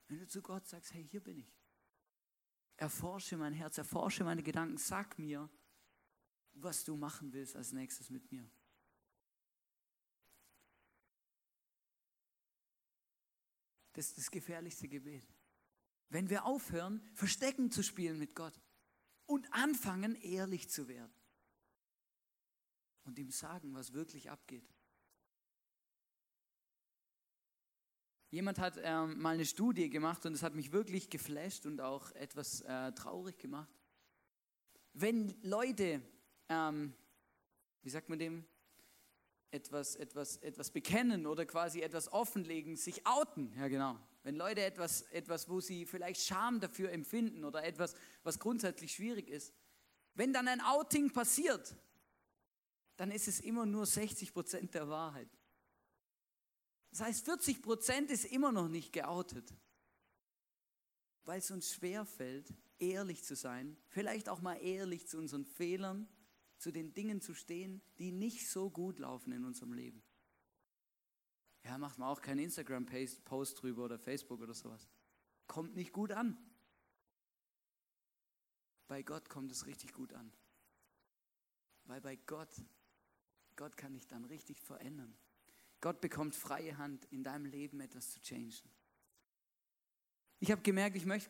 [0.08, 1.54] Wenn du zu Gott sagst, hey, hier bin ich.
[2.76, 5.50] Erforsche mein Herz, erforsche meine Gedanken, sag mir,
[6.54, 8.50] was du machen willst als nächstes mit mir.
[13.94, 15.28] Das ist das gefährlichste Gebet.
[16.10, 18.60] Wenn wir aufhören, Verstecken zu spielen mit Gott
[19.26, 21.21] und anfangen, ehrlich zu werden
[23.04, 24.68] und ihm sagen, was wirklich abgeht.
[28.30, 32.12] Jemand hat ähm, mal eine Studie gemacht und es hat mich wirklich geflasht und auch
[32.12, 33.70] etwas äh, traurig gemacht.
[34.94, 36.02] Wenn Leute,
[36.48, 36.94] ähm,
[37.82, 38.46] wie sagt man dem,
[39.52, 44.00] etwas, etwas, etwas bekennen oder quasi etwas offenlegen, sich outen, ja genau.
[44.24, 49.28] Wenn Leute etwas, etwas, wo sie vielleicht Scham dafür empfinden oder etwas, was grundsätzlich schwierig
[49.28, 49.54] ist,
[50.14, 51.76] wenn dann ein Outing passiert,
[53.02, 55.28] dann ist es immer nur 60 Prozent der Wahrheit.
[56.92, 59.52] Das heißt, 40 Prozent ist immer noch nicht geoutet,
[61.24, 66.08] weil es uns schwerfällt, ehrlich zu sein, vielleicht auch mal ehrlich zu unseren Fehlern,
[66.60, 70.04] zu den Dingen zu stehen, die nicht so gut laufen in unserem Leben.
[71.64, 74.88] Ja, macht man auch keinen Instagram-Post drüber oder Facebook oder sowas.
[75.48, 76.38] Kommt nicht gut an.
[78.86, 80.32] Bei Gott kommt es richtig gut an.
[81.86, 82.64] Weil bei Gott
[83.56, 85.16] Gott kann dich dann richtig verändern.
[85.82, 88.54] Gott bekommt freie Hand, in deinem Leben etwas zu changen.
[90.40, 91.30] Ich habe gemerkt, ich möchte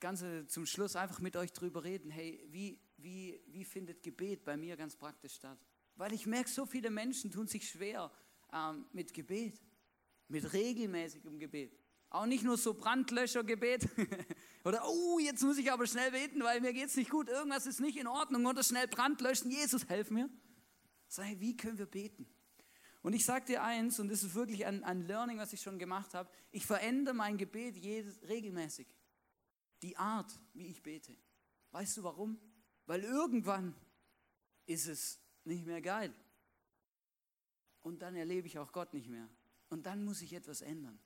[0.00, 2.10] ganz zum Schluss einfach mit euch drüber reden.
[2.10, 5.58] Hey, wie, wie, wie findet Gebet bei mir ganz praktisch statt?
[5.96, 8.10] Weil ich merke, so viele Menschen tun sich schwer
[8.52, 9.60] ähm, mit Gebet,
[10.28, 11.78] mit regelmäßigem Gebet.
[12.10, 13.88] Auch nicht nur so Brandlöschergebet
[14.64, 17.66] oder, oh, jetzt muss ich aber schnell beten, weil mir geht es nicht gut, irgendwas
[17.66, 20.28] ist nicht in Ordnung oder schnell Brand löschen, Jesus, helf mir.
[21.12, 22.26] Sei, wie können wir beten?
[23.02, 25.78] Und ich sage dir eins, und das ist wirklich ein, ein Learning, was ich schon
[25.78, 28.86] gemacht habe, ich verändere mein Gebet jedes, regelmäßig.
[29.82, 31.14] die Art, wie ich bete.
[31.72, 32.40] Weißt du warum?
[32.86, 33.74] Weil irgendwann
[34.64, 36.14] ist es nicht mehr geil.
[37.82, 39.28] Und dann erlebe ich auch Gott nicht mehr.
[39.68, 40.98] Und dann muss ich etwas ändern.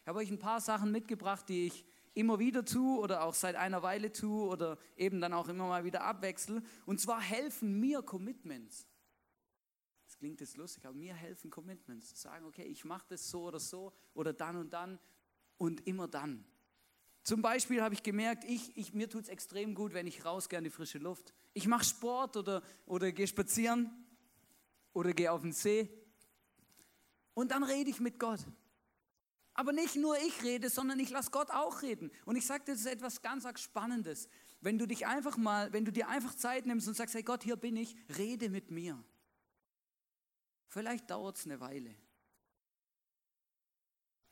[0.00, 3.54] Ich habe euch ein paar Sachen mitgebracht, die ich immer wieder tue oder auch seit
[3.54, 6.64] einer Weile tue oder eben dann auch immer mal wieder abwechsel.
[6.84, 8.88] Und zwar helfen mir Commitments.
[10.22, 12.22] Klingt jetzt lustig, aber mir helfen Commitments.
[12.22, 15.00] Sagen, okay, ich mache das so oder so oder dann und dann
[15.58, 16.44] und immer dann.
[17.24, 20.58] Zum Beispiel habe ich gemerkt, ich, ich, mir tut es extrem gut, wenn ich rausgehe
[20.58, 21.34] in die frische Luft.
[21.54, 23.90] Ich mache Sport oder, oder gehe spazieren
[24.92, 25.90] oder gehe auf den See
[27.34, 28.46] und dann rede ich mit Gott.
[29.54, 32.12] Aber nicht nur ich rede, sondern ich lasse Gott auch reden.
[32.26, 34.28] Und ich sage das ist etwas ganz Spannendes.
[34.60, 37.42] Wenn du dich einfach mal, wenn du dir einfach Zeit nimmst und sagst, hey Gott,
[37.42, 39.02] hier bin ich, rede mit mir.
[40.72, 41.94] Vielleicht dauert es eine Weile.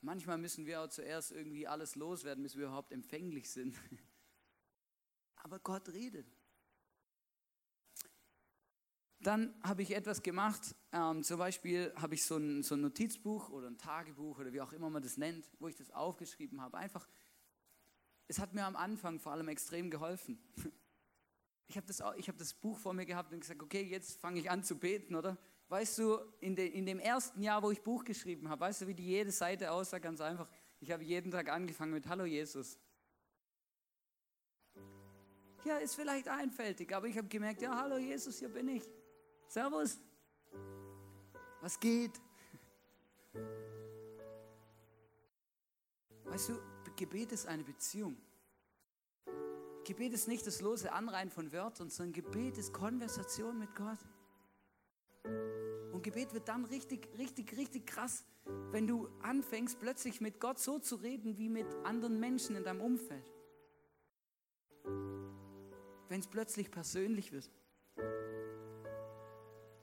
[0.00, 3.76] Manchmal müssen wir auch zuerst irgendwie alles loswerden, bis wir überhaupt empfänglich sind.
[5.36, 6.26] Aber Gott redet.
[9.18, 13.50] Dann habe ich etwas gemacht, ähm, zum Beispiel habe ich so ein, so ein Notizbuch
[13.50, 16.78] oder ein Tagebuch oder wie auch immer man das nennt, wo ich das aufgeschrieben habe.
[16.78, 17.06] Einfach,
[18.28, 20.42] es hat mir am Anfang vor allem extrem geholfen.
[21.68, 24.50] Ich habe das, hab das Buch vor mir gehabt und gesagt, okay, jetzt fange ich
[24.50, 25.38] an zu beten, oder?
[25.70, 28.88] Weißt du, in, de, in dem ersten Jahr, wo ich Buch geschrieben habe, weißt du,
[28.88, 30.00] wie die jede Seite aussah?
[30.00, 30.48] Ganz einfach.
[30.80, 32.76] Ich habe jeden Tag angefangen mit Hallo Jesus.
[35.64, 38.82] Ja, ist vielleicht einfältig, aber ich habe gemerkt, ja, hallo Jesus, hier bin ich.
[39.46, 40.00] Servus.
[41.60, 42.20] Was geht?
[46.24, 46.58] Weißt du,
[46.96, 48.16] Gebet ist eine Beziehung.
[49.84, 53.98] Gebet ist nicht das lose Anreihen von Wörtern, sondern Gebet ist Konversation mit Gott.
[55.24, 58.24] Und Gebet wird dann richtig, richtig, richtig krass,
[58.70, 62.80] wenn du anfängst, plötzlich mit Gott so zu reden wie mit anderen Menschen in deinem
[62.80, 63.30] Umfeld.
[66.08, 67.50] Wenn es plötzlich persönlich wird.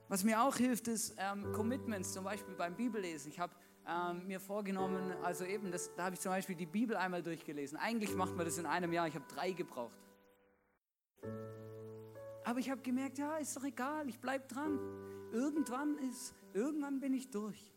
[0.09, 3.29] Was mir auch hilft, ist ähm, Commitments, zum Beispiel beim Bibellesen.
[3.29, 3.53] Ich habe
[3.87, 7.77] ähm, mir vorgenommen, also eben, das, da habe ich zum Beispiel die Bibel einmal durchgelesen.
[7.77, 10.06] Eigentlich macht man das in einem Jahr, ich habe drei gebraucht.
[12.47, 14.79] Aber ich habe gemerkt, ja, ist doch egal, ich bleibe dran.
[15.33, 17.73] Irgendwann ist, irgendwann bin ich durch.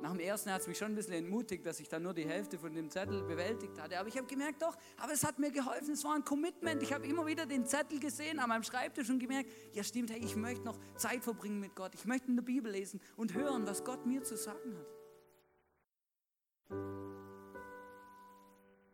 [0.00, 2.26] Nach dem ersten hat es mich schon ein bisschen entmutigt, dass ich dann nur die
[2.26, 3.98] Hälfte von dem Zettel bewältigt hatte.
[3.98, 6.82] Aber ich habe gemerkt, doch, aber es hat mir geholfen, es war ein Commitment.
[6.82, 10.24] Ich habe immer wieder den Zettel gesehen an meinem Schreibtisch und gemerkt, ja stimmt, hey,
[10.24, 11.94] ich möchte noch Zeit verbringen mit Gott.
[11.94, 14.86] Ich möchte in der Bibel lesen und hören, was Gott mir zu sagen hat.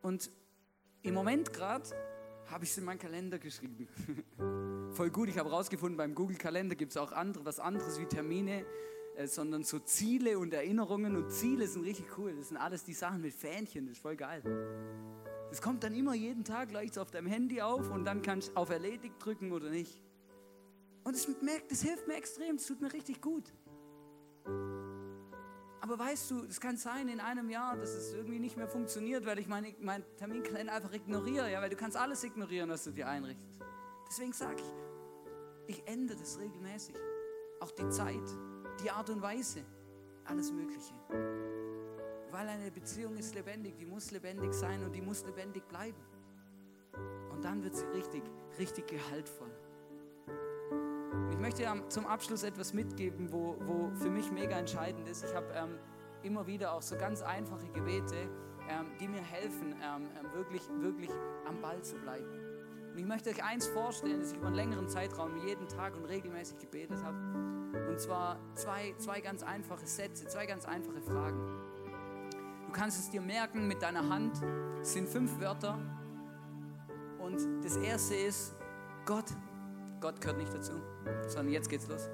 [0.03, 0.29] Und
[1.03, 1.89] im Moment gerade
[2.51, 3.89] habe ich es in meinen Kalender geschrieben.
[4.93, 8.65] Voll gut, ich habe herausgefunden, beim Google-Kalender gibt es auch andere, was anderes wie Termine,
[9.17, 11.17] äh, sondern so Ziele und Erinnerungen.
[11.17, 12.35] Und Ziele sind richtig cool.
[12.37, 14.43] Das sind alles die Sachen mit Fähnchen, das ist voll geil.
[15.51, 18.57] Das kommt dann immer jeden Tag, leuchtet auf deinem Handy auf und dann kannst du
[18.57, 20.03] auf Erledigt drücken oder nicht.
[21.05, 23.45] Und das, merkt, das hilft mir extrem, es tut mir richtig gut.
[25.89, 29.25] Aber weißt du, es kann sein in einem Jahr, dass es irgendwie nicht mehr funktioniert,
[29.25, 32.91] weil ich meinen mein Terminkalender einfach ignoriere, ja, weil du kannst alles ignorieren, was du
[32.91, 33.63] dir einrichtest.
[34.07, 34.57] Deswegen sage
[35.67, 36.95] ich, ich ändere das regelmäßig.
[37.61, 38.21] Auch die Zeit,
[38.85, 39.65] die Art und Weise,
[40.27, 40.93] alles Mögliche.
[42.33, 46.05] Weil eine Beziehung ist lebendig, die muss lebendig sein und die muss lebendig bleiben.
[47.33, 48.25] Und dann wird sie richtig,
[48.59, 49.51] richtig gehaltvoll.
[51.31, 55.25] Ich möchte zum Abschluss etwas mitgeben, wo, wo für mich mega entscheidend ist.
[55.25, 55.79] Ich habe ähm,
[56.23, 58.29] immer wieder auch so ganz einfache Gebete,
[58.69, 61.11] ähm, die mir helfen, ähm, ähm wirklich, wirklich
[61.47, 62.29] am Ball zu bleiben.
[62.93, 66.05] Und ich möchte euch eins vorstellen, dass ich über einen längeren Zeitraum jeden Tag und
[66.05, 67.17] regelmäßig gebetet habe.
[67.89, 71.39] Und zwar zwei, zwei ganz einfache Sätze, zwei ganz einfache Fragen.
[72.67, 74.43] Du kannst es dir merken mit deiner Hand.
[74.83, 75.79] Es sind fünf Wörter.
[77.19, 78.55] Und das erste ist
[79.07, 79.27] Gott.
[80.01, 80.73] Gott gehört nicht dazu,
[81.27, 82.09] sondern jetzt geht's los.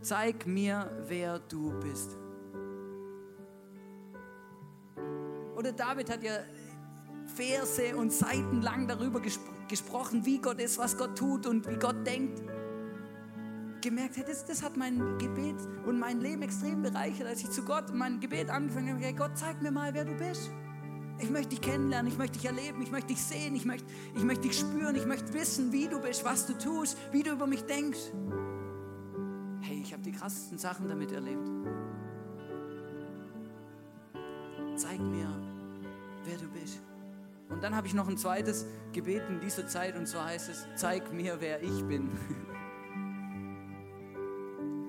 [0.00, 2.16] Zeig mir, wer du bist.
[5.56, 6.38] Oder David hat ja
[7.26, 11.76] Verse und Seiten lang darüber gespro gesprochen, wie Gott ist, was Gott tut und wie
[11.76, 12.42] Gott denkt.
[13.80, 17.64] Gemerkt, hey, das, das hat mein Gebet und mein Leben extrem bereichert, als ich zu
[17.64, 19.14] Gott mein Gebet angefangen habe.
[19.14, 20.50] Gott, zeig mir mal, wer du bist.
[21.22, 24.24] Ich möchte dich kennenlernen, ich möchte dich erleben, ich möchte dich sehen, ich möchte, ich
[24.24, 27.46] möchte dich spüren, ich möchte wissen, wie du bist, was du tust, wie du über
[27.46, 28.10] mich denkst.
[29.60, 31.48] Hey, ich habe die krassesten Sachen damit erlebt.
[34.74, 35.28] Zeig mir,
[36.24, 36.80] wer du bist.
[37.48, 40.66] Und dann habe ich noch ein zweites Gebet in dieser Zeit und zwar heißt es,
[40.74, 42.10] zeig mir, wer ich bin.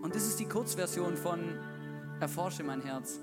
[0.01, 1.39] Und das ist die Kurzversion von
[2.19, 3.19] Erforsche mein Herz.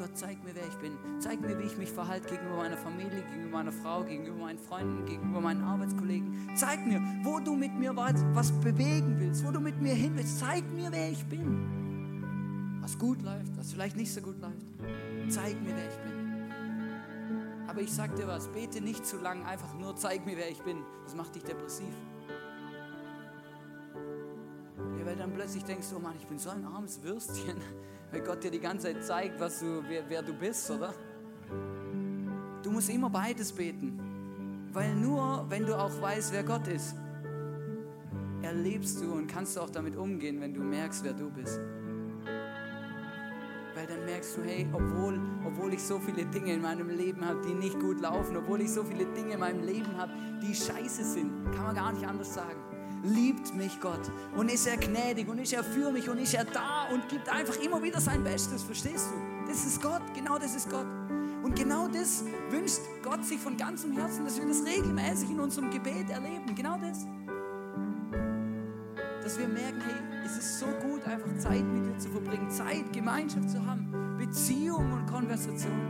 [0.00, 0.96] Gott, zeig mir, wer ich bin.
[1.18, 5.04] Zeig mir, wie ich mich verhalte gegenüber meiner Familie, gegenüber meiner Frau, gegenüber meinen Freunden,
[5.04, 6.52] gegenüber meinen Arbeitskollegen.
[6.54, 10.38] Zeig mir, wo du mit mir was bewegen willst, wo du mit mir hin willst.
[10.38, 12.78] Zeig mir, wer ich bin.
[12.80, 14.64] Was gut läuft, was vielleicht nicht so gut läuft.
[15.28, 17.68] Zeig mir, wer ich bin.
[17.68, 20.62] Aber ich sag dir was, bete nicht zu lang, einfach nur zeig mir, wer ich
[20.62, 20.78] bin.
[21.04, 21.94] Das macht dich depressiv.
[24.98, 27.58] Ja, weil dann plötzlich denkst du, oh Mann, ich bin so ein armes Würstchen,
[28.10, 30.92] weil Gott dir die ganze Zeit zeigt, was du, wer, wer du bist, oder?
[32.62, 36.94] Du musst immer beides beten, weil nur wenn du auch weißt, wer Gott ist,
[38.42, 41.60] erlebst du und kannst du auch damit umgehen, wenn du merkst, wer du bist.
[43.74, 47.40] Weil dann merkst du, hey, obwohl, obwohl ich so viele Dinge in meinem Leben habe,
[47.46, 51.04] die nicht gut laufen, obwohl ich so viele Dinge in meinem Leben habe, die scheiße
[51.04, 52.69] sind, kann man gar nicht anders sagen
[53.02, 56.44] liebt mich Gott und ist er gnädig und ist er für mich und ist er
[56.44, 59.48] da und gibt einfach immer wieder sein Bestes, verstehst du?
[59.48, 60.86] Das ist Gott, genau das ist Gott.
[61.42, 65.70] Und genau das wünscht Gott sich von ganzem Herzen, dass wir das regelmäßig in unserem
[65.70, 66.54] Gebet erleben.
[66.54, 67.06] Genau das.
[69.22, 72.92] Dass wir merken, hey, es ist so gut, einfach Zeit mit dir zu verbringen, Zeit,
[72.92, 75.80] Gemeinschaft zu haben, Beziehung und Konversation.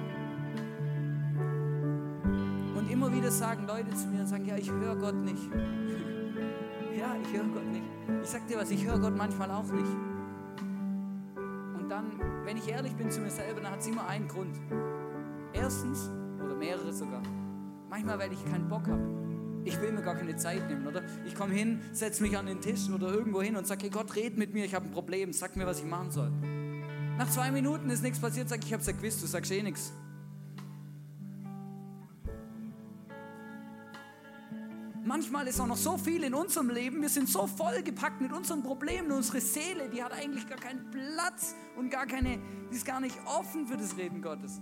[2.77, 5.51] Und immer wieder sagen Leute zu mir und sagen, ja, ich höre Gott nicht.
[7.01, 7.85] Ja, ich höre Gott nicht.
[8.23, 9.89] Ich sag dir was, ich höre Gott manchmal auch nicht.
[11.79, 12.13] Und dann,
[12.45, 14.55] wenn ich ehrlich bin zu mir selber, dann hat es immer einen Grund.
[15.55, 16.11] Erstens,
[16.45, 17.23] oder mehrere sogar,
[17.89, 19.01] manchmal, weil ich keinen Bock habe.
[19.65, 21.03] Ich will mir gar keine Zeit nehmen, oder?
[21.25, 24.15] Ich komme hin, setze mich an den Tisch oder irgendwo hin und sage, hey Gott,
[24.15, 26.31] red mit mir, ich habe ein Problem, sag mir, was ich machen soll.
[27.17, 29.51] Nach zwei Minuten ist nichts passiert, sag ich, ich habe es ja gewusst, du sagst
[29.53, 29.95] eh nichts.
[35.11, 38.63] Manchmal ist auch noch so viel in unserem Leben, wir sind so vollgepackt mit unseren
[38.63, 42.39] Problemen, unsere Seele, die hat eigentlich gar keinen Platz und gar keine,
[42.71, 44.61] die ist gar nicht offen für das Reden Gottes.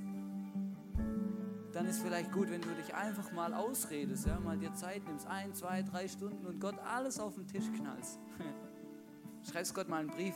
[1.74, 5.26] Dann ist vielleicht gut, wenn du dich einfach mal ausredest, ja, mal dir Zeit nimmst,
[5.26, 8.18] ein, zwei, drei Stunden und Gott alles auf den Tisch knallst.
[9.52, 10.34] Schreibst Gott mal einen Brief.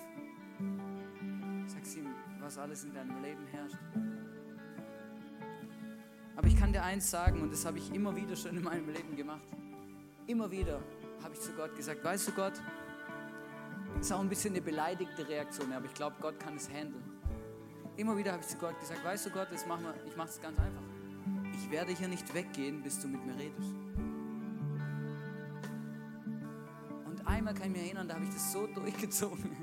[1.67, 2.09] Sagst ihm,
[2.39, 3.79] was alles in deinem Leben herrscht.
[6.37, 8.91] Aber ich kann dir eins sagen, und das habe ich immer wieder schon in meinem
[8.91, 9.49] Leben gemacht.
[10.27, 10.81] Immer wieder
[11.23, 12.53] habe ich zu Gott gesagt, weißt du Gott,
[13.97, 17.03] das ist auch ein bisschen eine beleidigte Reaktion, aber ich glaube, Gott kann es handeln.
[17.97, 20.29] Immer wieder habe ich zu Gott gesagt, weißt du Gott, das machen wir, ich mache
[20.29, 20.83] es ganz einfach.
[21.55, 23.75] Ich werde hier nicht weggehen, bis du mit mir redest.
[27.05, 29.57] Und einmal kann ich mich erinnern, da habe ich das so durchgezogen.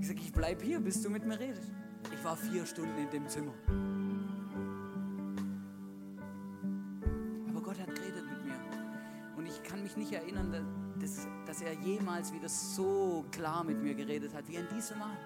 [0.00, 1.70] Ich sage, ich bleibe hier, bis du mit mir redest.
[2.12, 3.52] Ich war vier Stunden in dem Zimmer.
[10.10, 14.66] Nicht erinnern, dass, dass er jemals wieder so klar mit mir geredet hat, wie an
[14.74, 15.16] diesem Mal.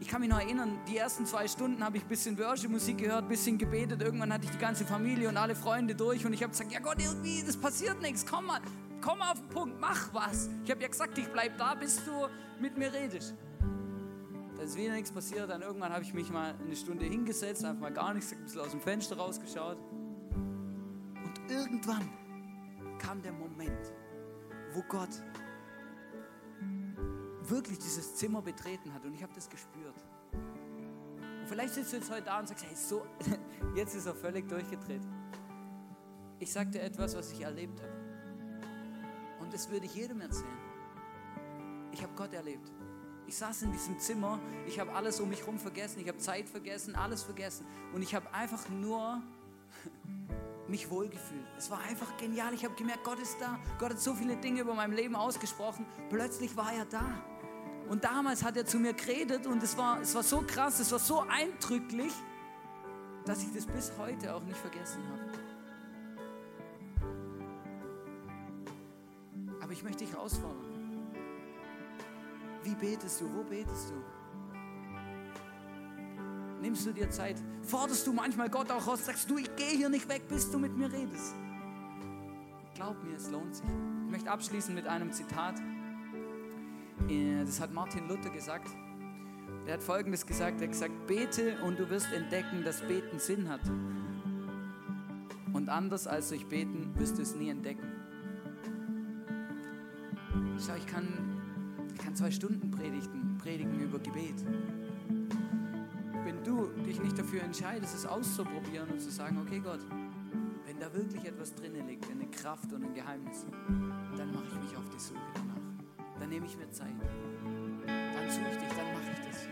[0.00, 3.24] Ich kann mich noch erinnern, die ersten zwei Stunden habe ich ein bisschen Worship-Musik gehört,
[3.24, 4.00] ein bisschen gebetet.
[4.00, 6.78] Irgendwann hatte ich die ganze Familie und alle Freunde durch und ich habe gesagt, ja
[6.78, 8.24] Gott, irgendwie, das passiert nichts.
[8.24, 8.60] Komm mal,
[9.00, 10.48] komm auf den Punkt, mach was.
[10.64, 12.12] Ich habe ja gesagt, ich bleibe da, bis du
[12.60, 13.34] mit mir redest.
[14.56, 15.50] Da ist wieder nichts passiert.
[15.50, 18.60] Dann irgendwann habe ich mich mal eine Stunde hingesetzt, einfach mal gar nichts, ein bisschen
[18.60, 19.78] aus dem Fenster rausgeschaut.
[21.24, 22.08] Und irgendwann
[22.98, 23.92] kam der Moment,
[24.72, 25.22] wo Gott
[27.42, 30.04] wirklich dieses Zimmer betreten hat und ich habe das gespürt.
[30.32, 33.06] Und vielleicht sitzt du jetzt heute da und sagst, hey, so,
[33.74, 35.02] jetzt ist er völlig durchgedreht.
[36.40, 37.92] Ich dir etwas, was ich erlebt habe.
[39.40, 40.58] Und das würde ich jedem erzählen.
[41.90, 42.70] Ich habe Gott erlebt.
[43.26, 46.48] Ich saß in diesem Zimmer, ich habe alles um mich herum vergessen, ich habe Zeit
[46.48, 47.66] vergessen, alles vergessen.
[47.92, 49.22] Und ich habe einfach nur
[50.68, 51.46] mich wohlgefühlt.
[51.56, 52.52] Es war einfach genial.
[52.54, 53.58] Ich habe gemerkt, Gott ist da.
[53.78, 55.86] Gott hat so viele Dinge über mein Leben ausgesprochen.
[56.10, 57.22] Plötzlich war er da.
[57.88, 60.92] Und damals hat er zu mir geredet und es war, es war so krass, es
[60.92, 62.12] war so eindrücklich,
[63.24, 65.48] dass ich das bis heute auch nicht vergessen habe.
[69.62, 70.68] Aber ich möchte dich herausfordern.
[72.62, 73.34] Wie betest du?
[73.34, 74.17] Wo betest du?
[76.60, 77.36] Nimmst du dir Zeit?
[77.62, 79.06] Forderst du manchmal Gott auch raus?
[79.06, 81.34] Sagst du, ich gehe hier nicht weg, bis du mit mir redest?
[82.74, 83.66] Glaub mir, es lohnt sich.
[84.06, 85.60] Ich möchte abschließen mit einem Zitat.
[87.08, 88.68] Äh, das hat Martin Luther gesagt.
[89.66, 90.60] Er hat Folgendes gesagt.
[90.60, 93.60] Er hat gesagt, bete und du wirst entdecken, dass Beten Sinn hat.
[95.52, 97.86] Und anders als durch Beten wirst du es nie entdecken.
[100.58, 101.06] Schau, ich kann,
[101.94, 104.44] ich kann zwei Stunden predigen, predigen über Gebet
[106.66, 109.80] dich nicht dafür entscheidest, es auszuprobieren und zu sagen, okay Gott,
[110.66, 113.46] wenn da wirklich etwas drinnen liegt, eine Kraft und ein Geheimnis,
[114.16, 115.56] dann mache ich mich auf die Suche danach.
[116.18, 116.94] Dann nehme ich mir Zeit.
[117.86, 119.48] Dann suche ich dich, dann mache ich das.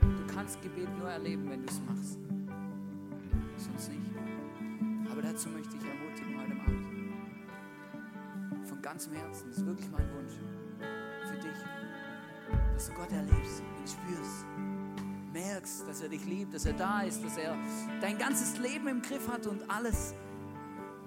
[0.00, 2.18] Du kannst Gebet nur erleben, wenn du es machst.
[3.56, 4.10] Sonst nicht.
[5.10, 6.86] Aber dazu möchte ich ermutigen heute Abend.
[8.66, 10.34] Von ganzem Herzen, das ist wirklich mein Wunsch
[11.28, 11.58] für dich,
[12.72, 14.43] dass du Gott erlebst, ihn spürst,
[15.94, 17.56] dass er dich liebt, dass er da ist, dass er
[18.00, 20.12] dein ganzes Leben im Griff hat und alles,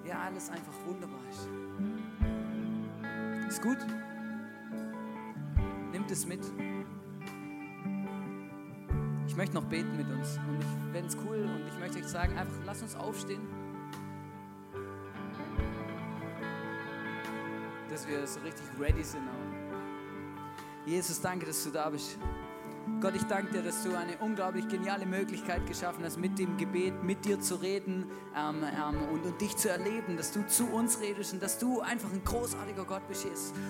[0.02, 1.46] ja, alles einfach wunderbar ist.
[3.50, 3.76] Ist gut?
[5.92, 6.40] Nimmt es mit.
[9.26, 12.08] Ich möchte noch beten mit uns und ich fände es cool und ich möchte euch
[12.08, 13.46] sagen, einfach lass uns aufstehen.
[17.90, 19.28] Dass wir so richtig ready sind.
[20.86, 22.16] Jesus, danke, dass du da bist.
[23.00, 27.04] Gott, ich danke dir, dass du eine unglaublich geniale Möglichkeit geschaffen hast, mit dem Gebet
[27.04, 31.00] mit dir zu reden ähm, ähm, und, und, dich zu erleben, dass du zu uns
[31.00, 33.26] redest und dass du einfach ein großartiger Gott bist.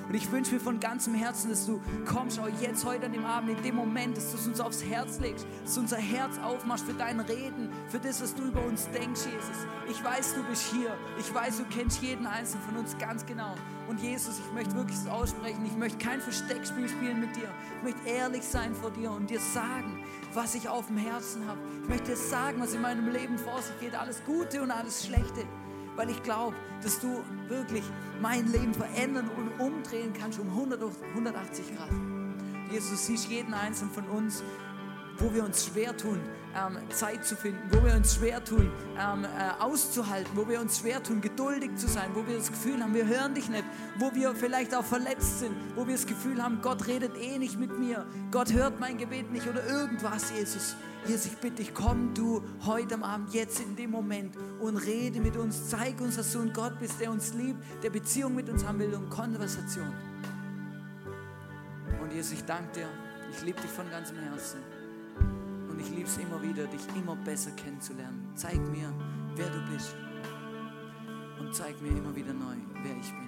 [0.08, 3.26] Und ich wünsche mir von ganzem Herzen, dass du kommst, auch jetzt, heute an dem
[3.26, 6.38] Abend, in dem Moment, dass du es uns aufs Herz legst, dass du unser Herz
[6.38, 9.66] aufmachst für dein Reden, für das, was du über uns denkst, Jesus.
[9.90, 10.96] Ich weiß, du bist hier.
[11.18, 13.54] Ich weiß, du kennst jeden Einzelnen von uns ganz genau.
[13.88, 15.64] Und Jesus, ich möchte wirklich das aussprechen.
[15.64, 17.48] Ich möchte kein Versteckspiel spielen mit dir.
[17.78, 21.58] Ich möchte ehrlich sein vor dir und dir sagen, was ich auf dem Herzen habe.
[21.82, 23.94] Ich möchte dir sagen, was in meinem Leben vor sich geht.
[23.94, 25.46] Alles Gute und alles Schlechte.
[25.96, 27.82] Weil ich glaube, dass du wirklich
[28.20, 30.82] mein Leben verändern und umdrehen kannst um 100,
[31.14, 31.90] 180 Grad.
[32.70, 34.42] Jesus, siehst jeden einzelnen von uns
[35.18, 36.20] wo wir uns schwer tun,
[36.54, 40.78] ähm, Zeit zu finden, wo wir uns schwer tun, ähm, äh, auszuhalten, wo wir uns
[40.78, 43.64] schwer tun, geduldig zu sein, wo wir das Gefühl haben, wir hören dich nicht,
[43.98, 47.58] wo wir vielleicht auch verletzt sind, wo wir das Gefühl haben, Gott redet eh nicht
[47.58, 50.76] mit mir, Gott hört mein Gebet nicht oder irgendwas, Jesus.
[51.06, 55.20] Jesus, ich bitte dich, komm du heute am Abend, jetzt in dem Moment und rede
[55.20, 58.48] mit uns, zeig uns, dass du ein Gott bist, der uns liebt, der Beziehung mit
[58.48, 59.92] uns haben will und Konversation.
[62.02, 62.88] Und Jesus, ich danke dir,
[63.30, 64.77] ich liebe dich von ganzem Herzen.
[65.78, 68.32] Und ich liebe es immer wieder, dich immer besser kennenzulernen.
[68.34, 68.92] Zeig mir,
[69.36, 69.94] wer du bist.
[71.38, 73.27] Und zeig mir immer wieder neu, wer ich bin.